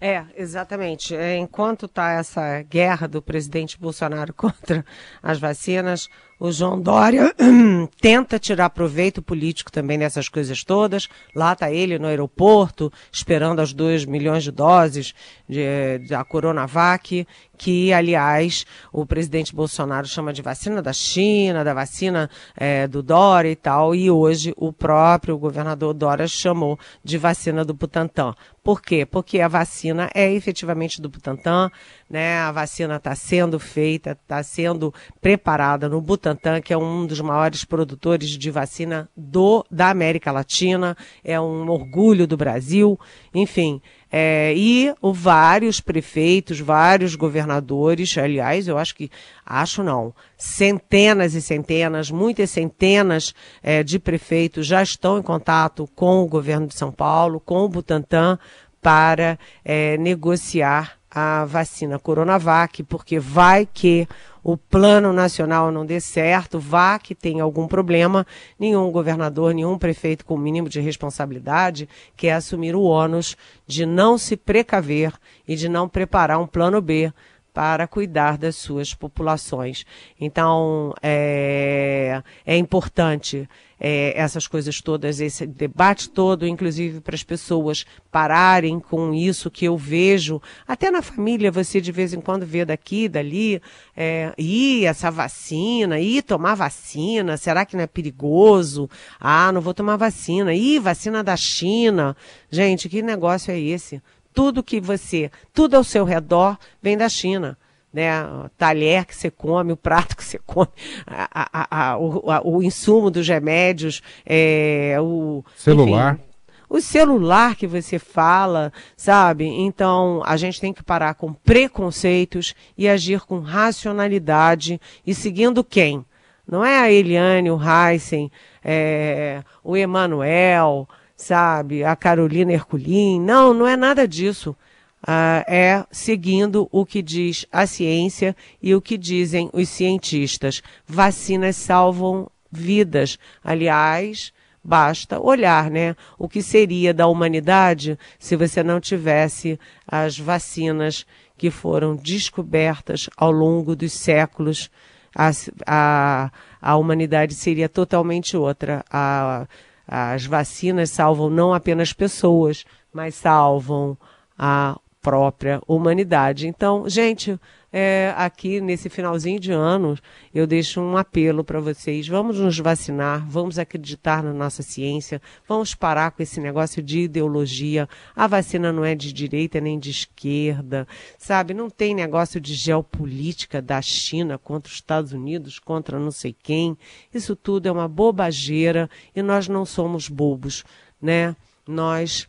É, 0.00 0.24
exatamente. 0.36 1.14
É, 1.14 1.36
enquanto 1.36 1.86
está 1.86 2.10
essa 2.10 2.60
guerra 2.62 3.06
do 3.06 3.22
presidente 3.22 3.78
Bolsonaro 3.78 4.34
contra 4.34 4.84
as 5.22 5.38
vacinas, 5.38 6.08
o 6.42 6.50
João 6.50 6.80
Dória 6.80 7.32
tenta 8.02 8.36
tirar 8.36 8.68
proveito 8.70 9.22
político 9.22 9.70
também 9.70 9.96
dessas 9.96 10.28
coisas 10.28 10.64
todas. 10.64 11.08
Lá 11.36 11.52
está 11.52 11.70
ele 11.70 12.00
no 12.00 12.08
aeroporto, 12.08 12.92
esperando 13.12 13.60
as 13.60 13.72
2 13.72 14.06
milhões 14.06 14.42
de 14.42 14.50
doses 14.50 15.14
de, 15.48 15.98
da 16.08 16.24
Coronavac, 16.24 17.24
que, 17.56 17.92
aliás, 17.92 18.66
o 18.92 19.06
presidente 19.06 19.54
Bolsonaro 19.54 20.04
chama 20.04 20.32
de 20.32 20.42
vacina 20.42 20.82
da 20.82 20.92
China, 20.92 21.62
da 21.62 21.72
vacina 21.72 22.28
é, 22.56 22.88
do 22.88 23.04
Dória 23.04 23.50
e 23.50 23.54
tal, 23.54 23.94
e 23.94 24.10
hoje 24.10 24.52
o 24.56 24.72
próprio 24.72 25.38
governador 25.38 25.94
Dória 25.94 26.26
chamou 26.26 26.76
de 27.04 27.18
vacina 27.18 27.64
do 27.64 27.72
Butantan. 27.72 28.34
Por 28.64 28.80
quê? 28.80 29.04
Porque 29.04 29.40
a 29.40 29.48
vacina 29.48 30.08
é 30.14 30.32
efetivamente 30.32 31.00
do 31.00 31.08
Butantan, 31.08 31.70
né? 32.08 32.38
A 32.38 32.52
vacina 32.52 32.96
está 32.96 33.14
sendo 33.14 33.58
feita, 33.58 34.12
está 34.12 34.42
sendo 34.42 34.94
preparada 35.20 35.88
no 35.88 36.00
Butantan, 36.00 36.31
que 36.62 36.72
é 36.72 36.78
um 36.78 37.06
dos 37.06 37.20
maiores 37.20 37.64
produtores 37.64 38.30
de 38.30 38.50
vacina 38.50 39.08
do 39.16 39.64
da 39.70 39.90
América 39.90 40.32
Latina, 40.32 40.96
é 41.24 41.40
um 41.40 41.68
orgulho 41.68 42.26
do 42.26 42.36
Brasil, 42.36 42.98
enfim. 43.34 43.80
É, 44.14 44.52
e 44.54 44.92
o, 45.00 45.12
vários 45.12 45.80
prefeitos, 45.80 46.60
vários 46.60 47.14
governadores, 47.14 48.16
aliás, 48.18 48.68
eu 48.68 48.76
acho 48.76 48.94
que, 48.94 49.10
acho 49.44 49.82
não, 49.82 50.14
centenas 50.36 51.32
e 51.34 51.40
centenas, 51.40 52.10
muitas 52.10 52.50
centenas 52.50 53.34
é, 53.62 53.82
de 53.82 53.98
prefeitos 53.98 54.66
já 54.66 54.82
estão 54.82 55.18
em 55.18 55.22
contato 55.22 55.88
com 55.94 56.22
o 56.22 56.28
governo 56.28 56.66
de 56.66 56.74
São 56.74 56.92
Paulo, 56.92 57.40
com 57.40 57.64
o 57.64 57.68
Butantan, 57.68 58.38
para 58.82 59.38
é, 59.64 59.96
negociar 59.96 60.98
a 61.14 61.44
vacina 61.44 61.98
Coronavac, 61.98 62.82
porque 62.84 63.18
vai 63.18 63.68
que 63.70 64.08
o 64.42 64.56
plano 64.56 65.12
nacional 65.12 65.70
não 65.70 65.84
dê 65.84 66.00
certo, 66.00 66.58
vá 66.58 66.98
que 66.98 67.14
tem 67.14 67.38
algum 67.40 67.68
problema, 67.68 68.26
nenhum 68.58 68.90
governador, 68.90 69.54
nenhum 69.54 69.78
prefeito 69.78 70.24
com 70.24 70.34
o 70.34 70.38
mínimo 70.38 70.68
de 70.68 70.80
responsabilidade 70.80 71.88
quer 72.16 72.32
assumir 72.32 72.74
o 72.74 72.82
ônus 72.82 73.36
de 73.66 73.84
não 73.84 74.16
se 74.16 74.36
precaver 74.36 75.12
e 75.46 75.54
de 75.54 75.68
não 75.68 75.88
preparar 75.88 76.40
um 76.40 76.46
plano 76.46 76.80
B 76.80 77.12
para 77.52 77.86
cuidar 77.86 78.38
das 78.38 78.56
suas 78.56 78.94
populações. 78.94 79.84
Então, 80.18 80.94
é, 81.02 82.22
é 82.46 82.56
importante 82.56 83.48
é, 83.84 84.12
essas 84.16 84.46
coisas 84.46 84.80
todas, 84.80 85.20
esse 85.20 85.44
debate 85.44 86.08
todo, 86.08 86.46
inclusive 86.46 87.00
para 87.00 87.16
as 87.16 87.24
pessoas 87.24 87.84
pararem 88.12 88.78
com 88.78 89.12
isso 89.12 89.50
que 89.50 89.64
eu 89.64 89.76
vejo, 89.76 90.40
até 90.68 90.88
na 90.88 91.02
família 91.02 91.50
você 91.50 91.80
de 91.80 91.90
vez 91.90 92.14
em 92.14 92.20
quando 92.20 92.46
vê 92.46 92.64
daqui, 92.64 93.08
dali, 93.08 93.60
é, 93.96 94.32
e 94.38 94.86
essa 94.86 95.10
vacina, 95.10 95.98
e 95.98 96.22
tomar 96.22 96.54
vacina, 96.54 97.36
será 97.36 97.66
que 97.66 97.74
não 97.76 97.82
é 97.82 97.88
perigoso? 97.88 98.88
Ah, 99.18 99.50
não 99.50 99.60
vou 99.60 99.74
tomar 99.74 99.96
vacina, 99.96 100.54
e 100.54 100.78
vacina 100.78 101.24
da 101.24 101.36
China. 101.36 102.16
Gente, 102.48 102.88
que 102.88 103.02
negócio 103.02 103.50
é 103.50 103.58
esse? 103.58 104.00
Tudo 104.32 104.62
que 104.62 104.80
você, 104.80 105.30
tudo 105.52 105.76
ao 105.76 105.84
seu 105.84 106.04
redor 106.04 106.58
vem 106.80 106.96
da 106.96 107.08
China 107.08 107.58
né, 107.92 108.24
o 108.24 108.48
talher 108.56 109.04
que 109.04 109.14
você 109.14 109.30
come, 109.30 109.72
o 109.72 109.76
prato 109.76 110.16
que 110.16 110.24
você 110.24 110.38
come, 110.38 110.70
a, 111.06 111.28
a, 111.52 111.90
a, 111.90 111.98
o, 111.98 112.56
o, 112.56 112.62
insumo 112.62 113.10
dos 113.10 113.28
remédios, 113.28 114.00
é, 114.24 114.96
o 114.98 115.44
celular. 115.54 116.14
Enfim, 116.14 116.32
o 116.72 116.80
celular 116.80 117.54
que 117.54 117.66
você 117.66 117.98
fala, 117.98 118.72
sabe? 118.96 119.44
Então, 119.44 120.22
a 120.24 120.38
gente 120.38 120.58
tem 120.58 120.72
que 120.72 120.82
parar 120.82 121.12
com 121.12 121.30
preconceitos 121.30 122.54
e 122.78 122.88
agir 122.88 123.20
com 123.20 123.40
racionalidade 123.40 124.80
e 125.06 125.14
seguindo 125.14 125.62
quem? 125.62 126.02
Não 126.48 126.64
é 126.64 126.80
a 126.80 126.90
Eliane, 126.90 127.50
o 127.50 127.60
Heisen, 127.60 128.32
é, 128.64 129.42
o 129.62 129.76
Emanuel, 129.76 130.88
sabe? 131.22 131.84
A 131.84 131.96
Carolina 131.96 132.52
Herculin. 132.52 133.20
Não, 133.20 133.54
não 133.54 133.66
é 133.66 133.76
nada 133.76 134.06
disso 134.06 134.56
uh, 135.02 135.44
é 135.46 135.84
seguindo 135.90 136.68
o 136.70 136.86
que 136.86 137.02
diz 137.02 137.46
a 137.50 137.66
ciência 137.66 138.36
e 138.62 138.74
o 138.74 138.80
que 138.80 138.96
dizem 138.96 139.50
os 139.52 139.68
cientistas. 139.68 140.62
Vacinas 140.86 141.56
salvam 141.56 142.30
vidas. 142.50 143.18
Aliás, 143.42 144.32
basta 144.62 145.20
olhar, 145.20 145.70
né? 145.70 145.96
O 146.18 146.28
que 146.28 146.42
seria 146.42 146.94
da 146.94 147.06
humanidade 147.06 147.98
se 148.18 148.36
você 148.36 148.62
não 148.62 148.80
tivesse 148.80 149.58
as 149.86 150.18
vacinas 150.18 151.06
que 151.36 151.50
foram 151.50 151.96
descobertas 151.96 153.08
ao 153.16 153.32
longo 153.32 153.74
dos 153.74 153.92
séculos. 153.92 154.70
A, 155.14 155.30
a, 155.66 156.30
a 156.60 156.76
humanidade 156.76 157.34
seria 157.34 157.68
totalmente 157.68 158.36
outra. 158.36 158.84
A, 158.90 159.46
as 159.94 160.24
vacinas 160.24 160.90
salvam 160.90 161.28
não 161.28 161.52
apenas 161.52 161.92
pessoas, 161.92 162.64
mas 162.90 163.14
salvam 163.14 163.94
a 164.38 164.80
própria 165.02 165.60
humanidade. 165.68 166.48
Então, 166.48 166.88
gente, 166.88 167.38
é, 167.72 168.12
aqui 168.18 168.60
nesse 168.60 168.90
finalzinho 168.90 169.40
de 169.40 169.50
ano, 169.50 169.96
eu 170.34 170.46
deixo 170.46 170.78
um 170.78 170.96
apelo 170.96 171.42
para 171.42 171.58
vocês: 171.58 172.06
vamos 172.06 172.38
nos 172.38 172.58
vacinar, 172.58 173.26
vamos 173.26 173.58
acreditar 173.58 174.22
na 174.22 174.32
nossa 174.32 174.62
ciência, 174.62 175.22
vamos 175.48 175.74
parar 175.74 176.10
com 176.10 176.22
esse 176.22 176.38
negócio 176.38 176.82
de 176.82 177.00
ideologia. 177.00 177.88
A 178.14 178.26
vacina 178.26 178.70
não 178.70 178.84
é 178.84 178.94
de 178.94 179.10
direita 179.10 179.58
nem 179.58 179.78
de 179.78 179.90
esquerda, 179.90 180.86
sabe? 181.16 181.54
Não 181.54 181.70
tem 181.70 181.94
negócio 181.94 182.38
de 182.38 182.52
geopolítica 182.54 183.62
da 183.62 183.80
China 183.80 184.36
contra 184.36 184.68
os 184.68 184.74
Estados 184.74 185.12
Unidos, 185.12 185.58
contra 185.58 185.98
não 185.98 186.10
sei 186.10 186.36
quem. 186.42 186.76
Isso 187.12 187.34
tudo 187.34 187.68
é 187.68 187.72
uma 187.72 187.88
bobageira 187.88 188.90
e 189.16 189.22
nós 189.22 189.48
não 189.48 189.64
somos 189.64 190.08
bobos, 190.10 190.62
né? 191.00 191.34
Nós 191.66 192.28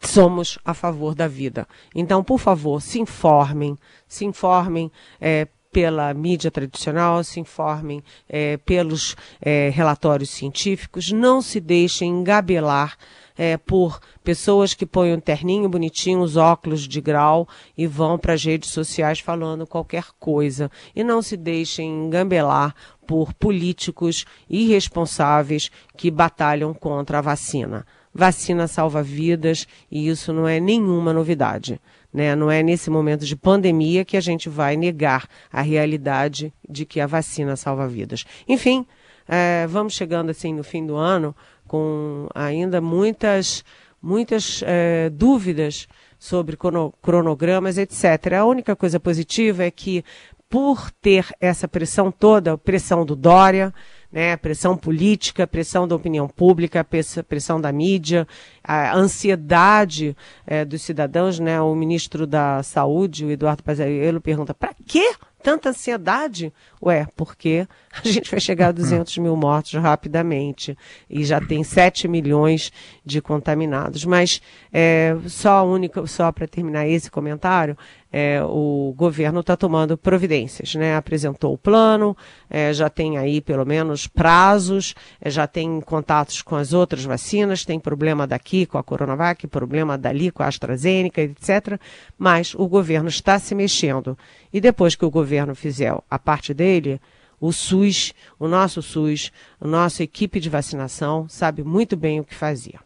somos 0.00 0.58
a 0.64 0.74
favor 0.74 1.14
da 1.14 1.26
vida. 1.26 1.66
Então, 1.94 2.22
por 2.22 2.38
favor, 2.38 2.80
se 2.80 3.00
informem, 3.00 3.76
se 4.06 4.24
informem 4.24 4.90
é, 5.20 5.48
pela 5.72 6.14
mídia 6.14 6.50
tradicional, 6.50 7.22
se 7.22 7.38
informem 7.38 8.02
é, 8.28 8.56
pelos 8.56 9.14
é, 9.40 9.70
relatórios 9.70 10.30
científicos, 10.30 11.12
não 11.12 11.42
se 11.42 11.60
deixem 11.60 12.10
engabelar 12.10 12.96
é, 13.36 13.58
por 13.58 14.00
pessoas 14.24 14.72
que 14.72 14.86
põem 14.86 15.12
um 15.12 15.20
terninho 15.20 15.68
bonitinho, 15.68 16.20
os 16.20 16.36
óculos 16.36 16.88
de 16.88 17.00
grau 17.00 17.46
e 17.76 17.86
vão 17.86 18.18
para 18.18 18.32
as 18.32 18.42
redes 18.42 18.70
sociais 18.70 19.20
falando 19.20 19.66
qualquer 19.66 20.06
coisa. 20.18 20.70
E 20.94 21.04
não 21.04 21.20
se 21.20 21.36
deixem 21.36 22.06
engambelar 22.06 22.74
por 23.06 23.34
políticos 23.34 24.24
irresponsáveis 24.48 25.70
que 25.96 26.10
batalham 26.10 26.72
contra 26.72 27.18
a 27.18 27.22
vacina. 27.22 27.86
Vacina 28.16 28.66
salva 28.66 29.02
vidas 29.02 29.66
e 29.90 30.08
isso 30.08 30.32
não 30.32 30.48
é 30.48 30.58
nenhuma 30.58 31.12
novidade. 31.12 31.78
Né? 32.12 32.34
Não 32.34 32.50
é 32.50 32.62
nesse 32.62 32.88
momento 32.88 33.26
de 33.26 33.36
pandemia 33.36 34.04
que 34.04 34.16
a 34.16 34.20
gente 34.22 34.48
vai 34.48 34.74
negar 34.74 35.28
a 35.52 35.60
realidade 35.60 36.50
de 36.66 36.86
que 36.86 36.98
a 36.98 37.06
vacina 37.06 37.56
salva 37.56 37.86
vidas. 37.86 38.24
Enfim, 38.48 38.86
é, 39.28 39.66
vamos 39.66 39.92
chegando 39.92 40.30
assim 40.30 40.54
no 40.54 40.64
fim 40.64 40.86
do 40.86 40.96
ano 40.96 41.36
com 41.68 42.26
ainda 42.34 42.80
muitas, 42.80 43.62
muitas 44.00 44.62
é, 44.64 45.10
dúvidas 45.10 45.86
sobre 46.18 46.56
cronogramas, 47.02 47.76
etc. 47.76 48.32
A 48.38 48.46
única 48.46 48.74
coisa 48.74 48.98
positiva 48.98 49.64
é 49.64 49.70
que, 49.70 50.02
por 50.48 50.90
ter 50.90 51.26
essa 51.38 51.68
pressão 51.68 52.10
toda, 52.10 52.56
pressão 52.56 53.04
do 53.04 53.14
Dória, 53.14 53.74
né? 54.16 54.34
Pressão 54.34 54.74
política, 54.78 55.46
pressão 55.46 55.86
da 55.86 55.94
opinião 55.94 56.26
pública, 56.26 56.82
pressão 57.28 57.60
da 57.60 57.70
mídia, 57.70 58.26
a 58.64 58.96
ansiedade 58.96 60.16
é, 60.46 60.64
dos 60.64 60.80
cidadãos, 60.80 61.38
né? 61.38 61.60
O 61.60 61.74
ministro 61.74 62.26
da 62.26 62.62
Saúde, 62.62 63.26
o 63.26 63.30
Eduardo 63.30 63.62
Pazuello, 63.62 64.18
pergunta: 64.18 64.54
para 64.54 64.74
quê 64.86 65.14
tanta 65.42 65.68
ansiedade? 65.68 66.50
Ué, 66.82 67.06
porque 67.14 67.68
a 68.04 68.08
gente 68.08 68.30
vai 68.30 68.40
chegar 68.40 68.68
a 68.68 68.72
200 68.72 69.16
mil 69.18 69.36
mortos 69.36 69.72
rapidamente 69.74 70.76
e 71.08 71.24
já 71.24 71.40
tem 71.40 71.62
7 71.62 72.06
milhões 72.08 72.72
de 73.04 73.20
contaminados. 73.20 74.04
Mas 74.04 74.40
é, 74.72 75.16
só 75.26 75.66
única, 75.66 76.06
só 76.06 76.30
para 76.30 76.46
terminar 76.46 76.86
esse 76.86 77.10
comentário, 77.10 77.76
é, 78.12 78.42
o 78.42 78.94
governo 78.96 79.40
está 79.40 79.56
tomando 79.56 79.98
providências, 79.98 80.74
né? 80.74 80.96
Apresentou 80.96 81.52
o 81.52 81.58
plano, 81.58 82.16
é, 82.48 82.72
já 82.72 82.88
tem 82.88 83.18
aí 83.18 83.40
pelo 83.40 83.66
menos 83.66 84.06
prazos, 84.06 84.94
é, 85.20 85.28
já 85.28 85.46
tem 85.46 85.80
contatos 85.80 86.40
com 86.40 86.56
as 86.56 86.72
outras 86.72 87.04
vacinas, 87.04 87.64
tem 87.64 87.78
problema 87.78 88.26
daqui 88.26 88.64
com 88.64 88.78
a 88.78 88.82
Coronavac, 88.82 89.46
problema 89.48 89.98
dali 89.98 90.30
com 90.30 90.42
a 90.42 90.46
AstraZeneca, 90.46 91.20
etc. 91.20 91.78
Mas 92.16 92.54
o 92.54 92.66
governo 92.66 93.08
está 93.08 93.38
se 93.38 93.54
mexendo. 93.54 94.16
E 94.52 94.60
depois 94.60 94.94
que 94.94 95.04
o 95.04 95.10
governo 95.10 95.54
fizer 95.54 95.94
a 96.08 96.18
parte 96.18 96.54
dele, 96.54 97.00
o 97.40 97.52
SUS, 97.52 98.12
o 98.38 98.48
nosso 98.48 98.82
SUS, 98.82 99.30
a 99.60 99.66
nossa 99.66 100.02
equipe 100.02 100.40
de 100.40 100.48
vacinação 100.48 101.28
sabe 101.28 101.62
muito 101.62 101.96
bem 101.96 102.20
o 102.20 102.24
que 102.24 102.34
fazia. 102.34 102.80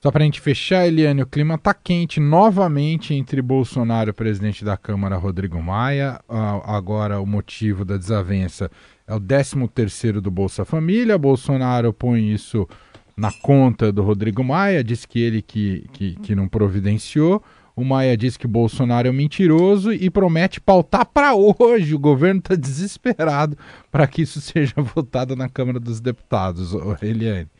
Só 0.00 0.10
para 0.12 0.22
a 0.22 0.24
gente 0.24 0.40
fechar, 0.40 0.86
Eliane, 0.86 1.22
o 1.22 1.26
clima 1.26 1.54
está 1.54 1.74
quente 1.74 2.20
novamente 2.20 3.14
entre 3.14 3.42
Bolsonaro 3.42 4.10
e 4.10 4.12
presidente 4.12 4.64
da 4.64 4.76
Câmara, 4.76 5.16
Rodrigo 5.16 5.60
Maia. 5.60 6.20
agora, 6.64 7.18
o 7.20 7.26
motivo 7.26 7.84
da 7.84 7.96
desavença 7.96 8.70
é 9.06 9.14
o 9.14 9.18
13 9.18 9.66
terceiro 9.68 10.20
do 10.20 10.30
Bolsa 10.30 10.64
Família. 10.64 11.18
Bolsonaro 11.18 11.92
põe 11.92 12.30
isso 12.30 12.68
na 13.16 13.32
conta 13.32 13.90
do 13.90 14.02
Rodrigo 14.02 14.44
Maia, 14.44 14.84
diz 14.84 15.06
que 15.06 15.18
ele 15.18 15.40
que, 15.40 15.86
que, 15.92 16.14
que 16.16 16.34
não 16.34 16.46
providenciou. 16.46 17.42
O 17.76 17.84
Maia 17.84 18.16
diz 18.16 18.38
que 18.38 18.46
Bolsonaro 18.46 19.06
é 19.06 19.10
um 19.10 19.14
mentiroso 19.14 19.92
e 19.92 20.08
promete 20.08 20.58
pautar 20.58 21.04
para 21.04 21.34
hoje. 21.34 21.94
O 21.94 21.98
governo 21.98 22.40
está 22.40 22.54
desesperado 22.54 23.58
para 23.92 24.06
que 24.06 24.22
isso 24.22 24.40
seja 24.40 24.72
votado 24.80 25.36
na 25.36 25.46
Câmara 25.46 25.78
dos 25.78 26.00
Deputados, 26.00 26.72
Eliane. 27.02 27.50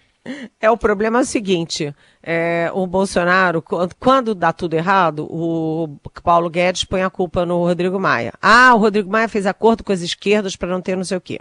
É, 0.58 0.70
o 0.70 0.76
problema 0.76 1.18
é 1.18 1.22
o 1.22 1.24
seguinte, 1.24 1.94
é, 2.22 2.70
o 2.74 2.86
Bolsonaro, 2.86 3.62
quando 4.00 4.34
dá 4.34 4.52
tudo 4.52 4.74
errado, 4.74 5.26
o 5.30 6.00
Paulo 6.22 6.50
Guedes 6.50 6.82
põe 6.82 7.02
a 7.02 7.10
culpa 7.10 7.46
no 7.46 7.58
Rodrigo 7.58 8.00
Maia. 8.00 8.32
Ah, 8.42 8.74
o 8.74 8.78
Rodrigo 8.78 9.10
Maia 9.10 9.28
fez 9.28 9.46
acordo 9.46 9.84
com 9.84 9.92
as 9.92 10.00
esquerdas 10.00 10.56
para 10.56 10.68
não 10.68 10.80
ter 10.80 10.96
não 10.96 11.04
sei 11.04 11.16
o 11.16 11.20
quê. 11.20 11.38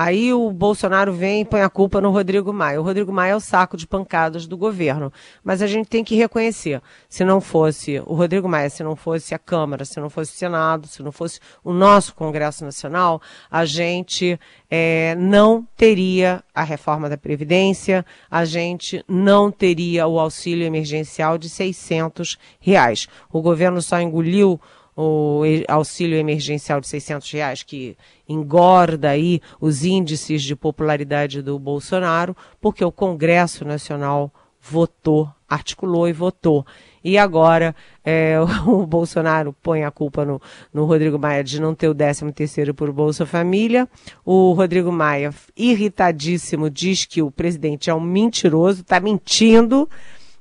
Aí 0.00 0.32
o 0.32 0.52
Bolsonaro 0.52 1.12
vem 1.12 1.40
e 1.40 1.44
põe 1.44 1.60
a 1.60 1.68
culpa 1.68 2.00
no 2.00 2.12
Rodrigo 2.12 2.52
Maia. 2.52 2.80
O 2.80 2.84
Rodrigo 2.84 3.12
Maia 3.12 3.32
é 3.32 3.34
o 3.34 3.40
saco 3.40 3.76
de 3.76 3.84
pancadas 3.84 4.46
do 4.46 4.56
governo. 4.56 5.12
Mas 5.42 5.60
a 5.60 5.66
gente 5.66 5.88
tem 5.88 6.04
que 6.04 6.14
reconhecer, 6.14 6.80
se 7.08 7.24
não 7.24 7.40
fosse 7.40 8.00
o 8.06 8.14
Rodrigo 8.14 8.48
Maia, 8.48 8.70
se 8.70 8.84
não 8.84 8.94
fosse 8.94 9.34
a 9.34 9.40
Câmara, 9.40 9.84
se 9.84 9.98
não 9.98 10.08
fosse 10.08 10.32
o 10.32 10.36
Senado, 10.36 10.86
se 10.86 11.02
não 11.02 11.10
fosse 11.10 11.40
o 11.64 11.72
nosso 11.72 12.14
Congresso 12.14 12.64
Nacional, 12.64 13.20
a 13.50 13.64
gente 13.64 14.38
é, 14.70 15.16
não 15.16 15.66
teria 15.76 16.44
a 16.54 16.62
reforma 16.62 17.08
da 17.08 17.16
Previdência, 17.16 18.06
a 18.30 18.44
gente 18.44 19.04
não 19.08 19.50
teria 19.50 20.06
o 20.06 20.20
auxílio 20.20 20.64
emergencial 20.64 21.36
de 21.36 21.48
600 21.48 22.38
reais. 22.60 23.08
O 23.32 23.42
governo 23.42 23.82
só 23.82 24.00
engoliu 24.00 24.60
o 25.00 25.42
auxílio 25.68 26.18
emergencial 26.18 26.80
de 26.80 26.88
600 26.88 27.30
reais, 27.30 27.62
que 27.62 27.96
engorda 28.28 29.10
aí 29.10 29.40
os 29.60 29.84
índices 29.84 30.42
de 30.42 30.56
popularidade 30.56 31.40
do 31.40 31.56
Bolsonaro, 31.56 32.36
porque 32.60 32.84
o 32.84 32.90
Congresso 32.90 33.64
Nacional 33.64 34.32
votou, 34.60 35.30
articulou 35.48 36.08
e 36.08 36.12
votou. 36.12 36.66
E 37.04 37.16
agora 37.16 37.76
é, 38.04 38.40
o 38.66 38.84
Bolsonaro 38.84 39.54
põe 39.62 39.84
a 39.84 39.90
culpa 39.92 40.24
no, 40.24 40.42
no 40.74 40.84
Rodrigo 40.84 41.16
Maia 41.16 41.44
de 41.44 41.60
não 41.60 41.76
ter 41.76 41.86
o 41.86 41.94
13 41.94 42.32
terceiro 42.32 42.74
por 42.74 42.90
Bolsa 42.90 43.24
Família. 43.24 43.88
O 44.24 44.52
Rodrigo 44.52 44.90
Maia, 44.90 45.32
irritadíssimo, 45.56 46.68
diz 46.68 47.04
que 47.04 47.22
o 47.22 47.30
presidente 47.30 47.88
é 47.88 47.94
um 47.94 48.00
mentiroso, 48.00 48.80
está 48.80 48.98
mentindo, 48.98 49.88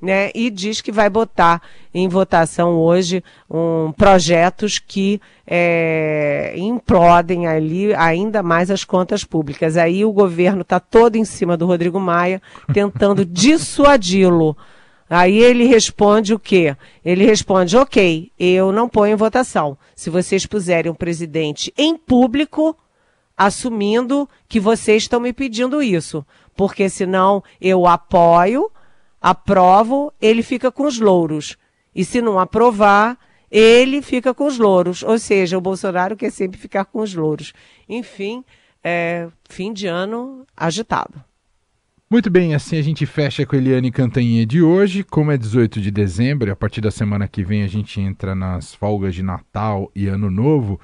né, 0.01 0.31
e 0.33 0.49
diz 0.49 0.81
que 0.81 0.91
vai 0.91 1.10
botar 1.10 1.62
em 1.93 2.07
votação 2.07 2.75
hoje 2.75 3.23
um, 3.49 3.91
projetos 3.91 4.77
que 4.79 5.19
é, 5.45 6.53
implodem 6.55 7.47
ali 7.47 7.93
ainda 7.95 8.43
mais 8.43 8.69
as 8.69 8.83
contas 8.83 9.23
públicas. 9.23 9.77
Aí 9.77 10.05
o 10.05 10.12
governo 10.12 10.62
está 10.62 10.79
todo 10.79 11.15
em 11.15 11.25
cima 11.25 11.57
do 11.57 11.65
Rodrigo 11.65 11.99
Maia, 11.99 12.41
tentando 12.73 13.25
dissuadi-lo. 13.25 14.55
Aí 15.10 15.38
ele 15.38 15.63
responde 15.65 16.33
o 16.33 16.39
quê? 16.39 16.75
Ele 17.03 17.25
responde, 17.25 17.77
ok, 17.77 18.29
eu 18.38 18.71
não 18.71 18.89
ponho 18.89 19.13
em 19.13 19.17
votação. 19.17 19.77
Se 19.95 20.10
vocês 20.10 20.45
puserem 20.45 20.91
um 20.91 20.95
presidente 20.95 21.73
em 21.77 21.97
público, 21.97 22.75
assumindo 23.38 24.27
que 24.49 24.60
vocês 24.60 25.03
estão 25.03 25.19
me 25.19 25.31
pedindo 25.31 25.81
isso. 25.81 26.25
Porque 26.55 26.89
senão 26.89 27.41
eu 27.62 27.88
apoio, 27.88 28.69
aprovo, 29.21 30.13
ele 30.21 30.43
fica 30.43 30.71
com 30.71 30.84
os 30.84 30.99
louros. 30.99 31.58
E 31.93 32.06
se 32.06 32.21
não 32.21 32.39
aprovar, 32.39 33.17
ele 33.49 34.01
fica 34.01 34.34
com 34.34 34.45
os 34.45 34.58
louros. 34.58 35.03
Ou 35.03 35.17
seja, 35.17 35.58
o 35.58 35.62
Bolsonaro 35.62 36.15
quer 36.15 36.32
sempre 36.32 36.60
ficar 36.60 36.86
com 36.86 36.99
os 36.99 37.13
louros. 37.13 37.53
Enfim, 37.88 38.43
é, 38.84 39.27
fim 39.49 39.73
de 39.73 39.88
ano 39.88 40.45
agitado. 40.56 41.23
Muito 42.10 42.30
bem, 42.30 42.56
assim 42.56 42.77
a 42.77 42.82
gente 42.82 43.06
fecha 43.06 43.45
com 43.45 43.56
a 43.56 43.60
Eliane 43.60 43.91
Cantanhê 43.91 44.45
de 44.45 44.62
hoje. 44.62 45.03
Como 45.03 45.30
é 45.30 45.38
18 45.38 45.82
de 45.82 45.91
dezembro, 45.91 46.49
a 46.49 46.56
partir 46.56 46.80
da 46.80 46.89
semana 46.89 47.27
que 47.27 47.43
vem 47.43 47.63
a 47.63 47.67
gente 47.67 47.99
entra 47.99 48.34
nas 48.34 48.73
folgas 48.73 49.13
de 49.13 49.21
Natal 49.21 49.91
e 49.93 50.08
Ano 50.08 50.32
Novo. 50.32 50.80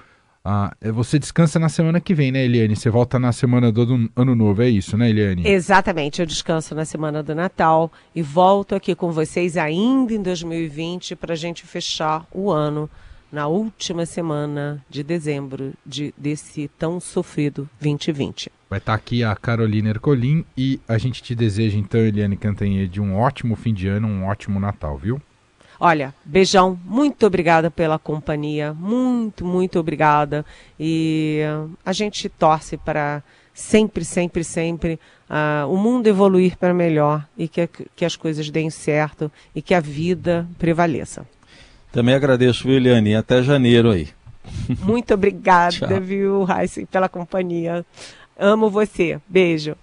Ah, 0.46 0.76
é, 0.82 0.92
você 0.92 1.18
descansa 1.18 1.58
na 1.58 1.70
semana 1.70 2.02
que 2.02 2.14
vem, 2.14 2.30
né, 2.30 2.44
Eliane? 2.44 2.76
Você 2.76 2.90
volta 2.90 3.18
na 3.18 3.32
semana 3.32 3.72
do 3.72 4.10
Ano 4.14 4.36
Novo, 4.36 4.62
é 4.62 4.68
isso, 4.68 4.98
né, 4.98 5.10
Eliane? 5.10 5.48
Exatamente, 5.48 6.20
eu 6.20 6.26
descanso 6.26 6.76
na 6.76 6.84
semana 6.84 7.24
do 7.24 7.34
Natal 7.34 7.90
e 8.14 8.22
volto 8.22 8.76
aqui 8.76 8.94
com 8.94 9.10
vocês 9.10 9.56
ainda 9.56 10.14
em 10.14 10.22
2020 10.22 11.16
para 11.16 11.32
a 11.32 11.38
gente 11.38 11.66
fechar 11.66 12.28
o 12.30 12.52
ano 12.52 12.90
na 13.32 13.48
última 13.48 14.06
semana 14.06 14.84
de 14.90 15.02
dezembro 15.02 15.74
de, 15.86 16.14
desse 16.18 16.70
tão 16.78 17.00
sofrido 17.00 17.70
2020. 17.80 18.52
Vai 18.70 18.80
estar 18.80 18.92
tá 18.92 18.98
aqui 18.98 19.24
a 19.24 19.34
Carolina 19.38 19.92
Ercolim 19.92 20.44
e 20.58 20.78
a 20.90 20.98
gente 20.98 21.24
te 21.24 21.34
deseja, 21.34 21.78
então, 21.78 22.02
Eliane 22.02 22.36
Cantanhede, 22.36 23.00
um 23.00 23.16
ótimo 23.16 23.56
fim 23.56 23.74
de 23.74 23.88
ano, 23.88 24.10
um 24.10 24.26
ótimo 24.26 24.60
Natal, 24.60 24.98
viu? 24.98 25.22
Olha, 25.86 26.16
beijão, 26.24 26.80
muito 26.86 27.28
obrigada 27.28 27.70
pela 27.70 28.00
companhia, 28.00 28.74
muito, 28.74 29.44
muito 29.44 29.78
obrigada. 29.78 30.46
E 30.80 31.42
a 31.86 31.92
gente 31.92 32.30
torce 32.30 32.78
para 32.78 33.22
sempre, 33.54 34.06
sempre, 34.06 34.46
sempre 34.46 34.98
uh, 35.30 35.68
o 35.68 35.76
mundo 35.76 36.08
evoluir 36.08 36.58
para 36.58 36.74
melhor 36.74 37.28
e 37.38 37.50
que, 37.50 37.68
que 37.98 38.06
as 38.06 38.16
coisas 38.16 38.50
deem 38.50 38.70
certo 38.70 39.30
e 39.54 39.62
que 39.62 39.74
a 39.74 39.82
vida 39.82 40.48
prevaleça. 40.58 41.28
Também 41.92 42.16
agradeço, 42.16 42.70
Eliane, 42.70 43.14
até 43.14 43.44
janeiro 43.44 43.92
aí. 43.92 44.08
Muito 44.80 45.14
obrigada, 45.14 46.00
viu, 46.00 46.46
Raíssa, 46.46 46.82
pela 46.90 47.10
companhia. 47.10 47.86
Amo 48.40 48.70
você. 48.70 49.20
Beijo. 49.28 49.76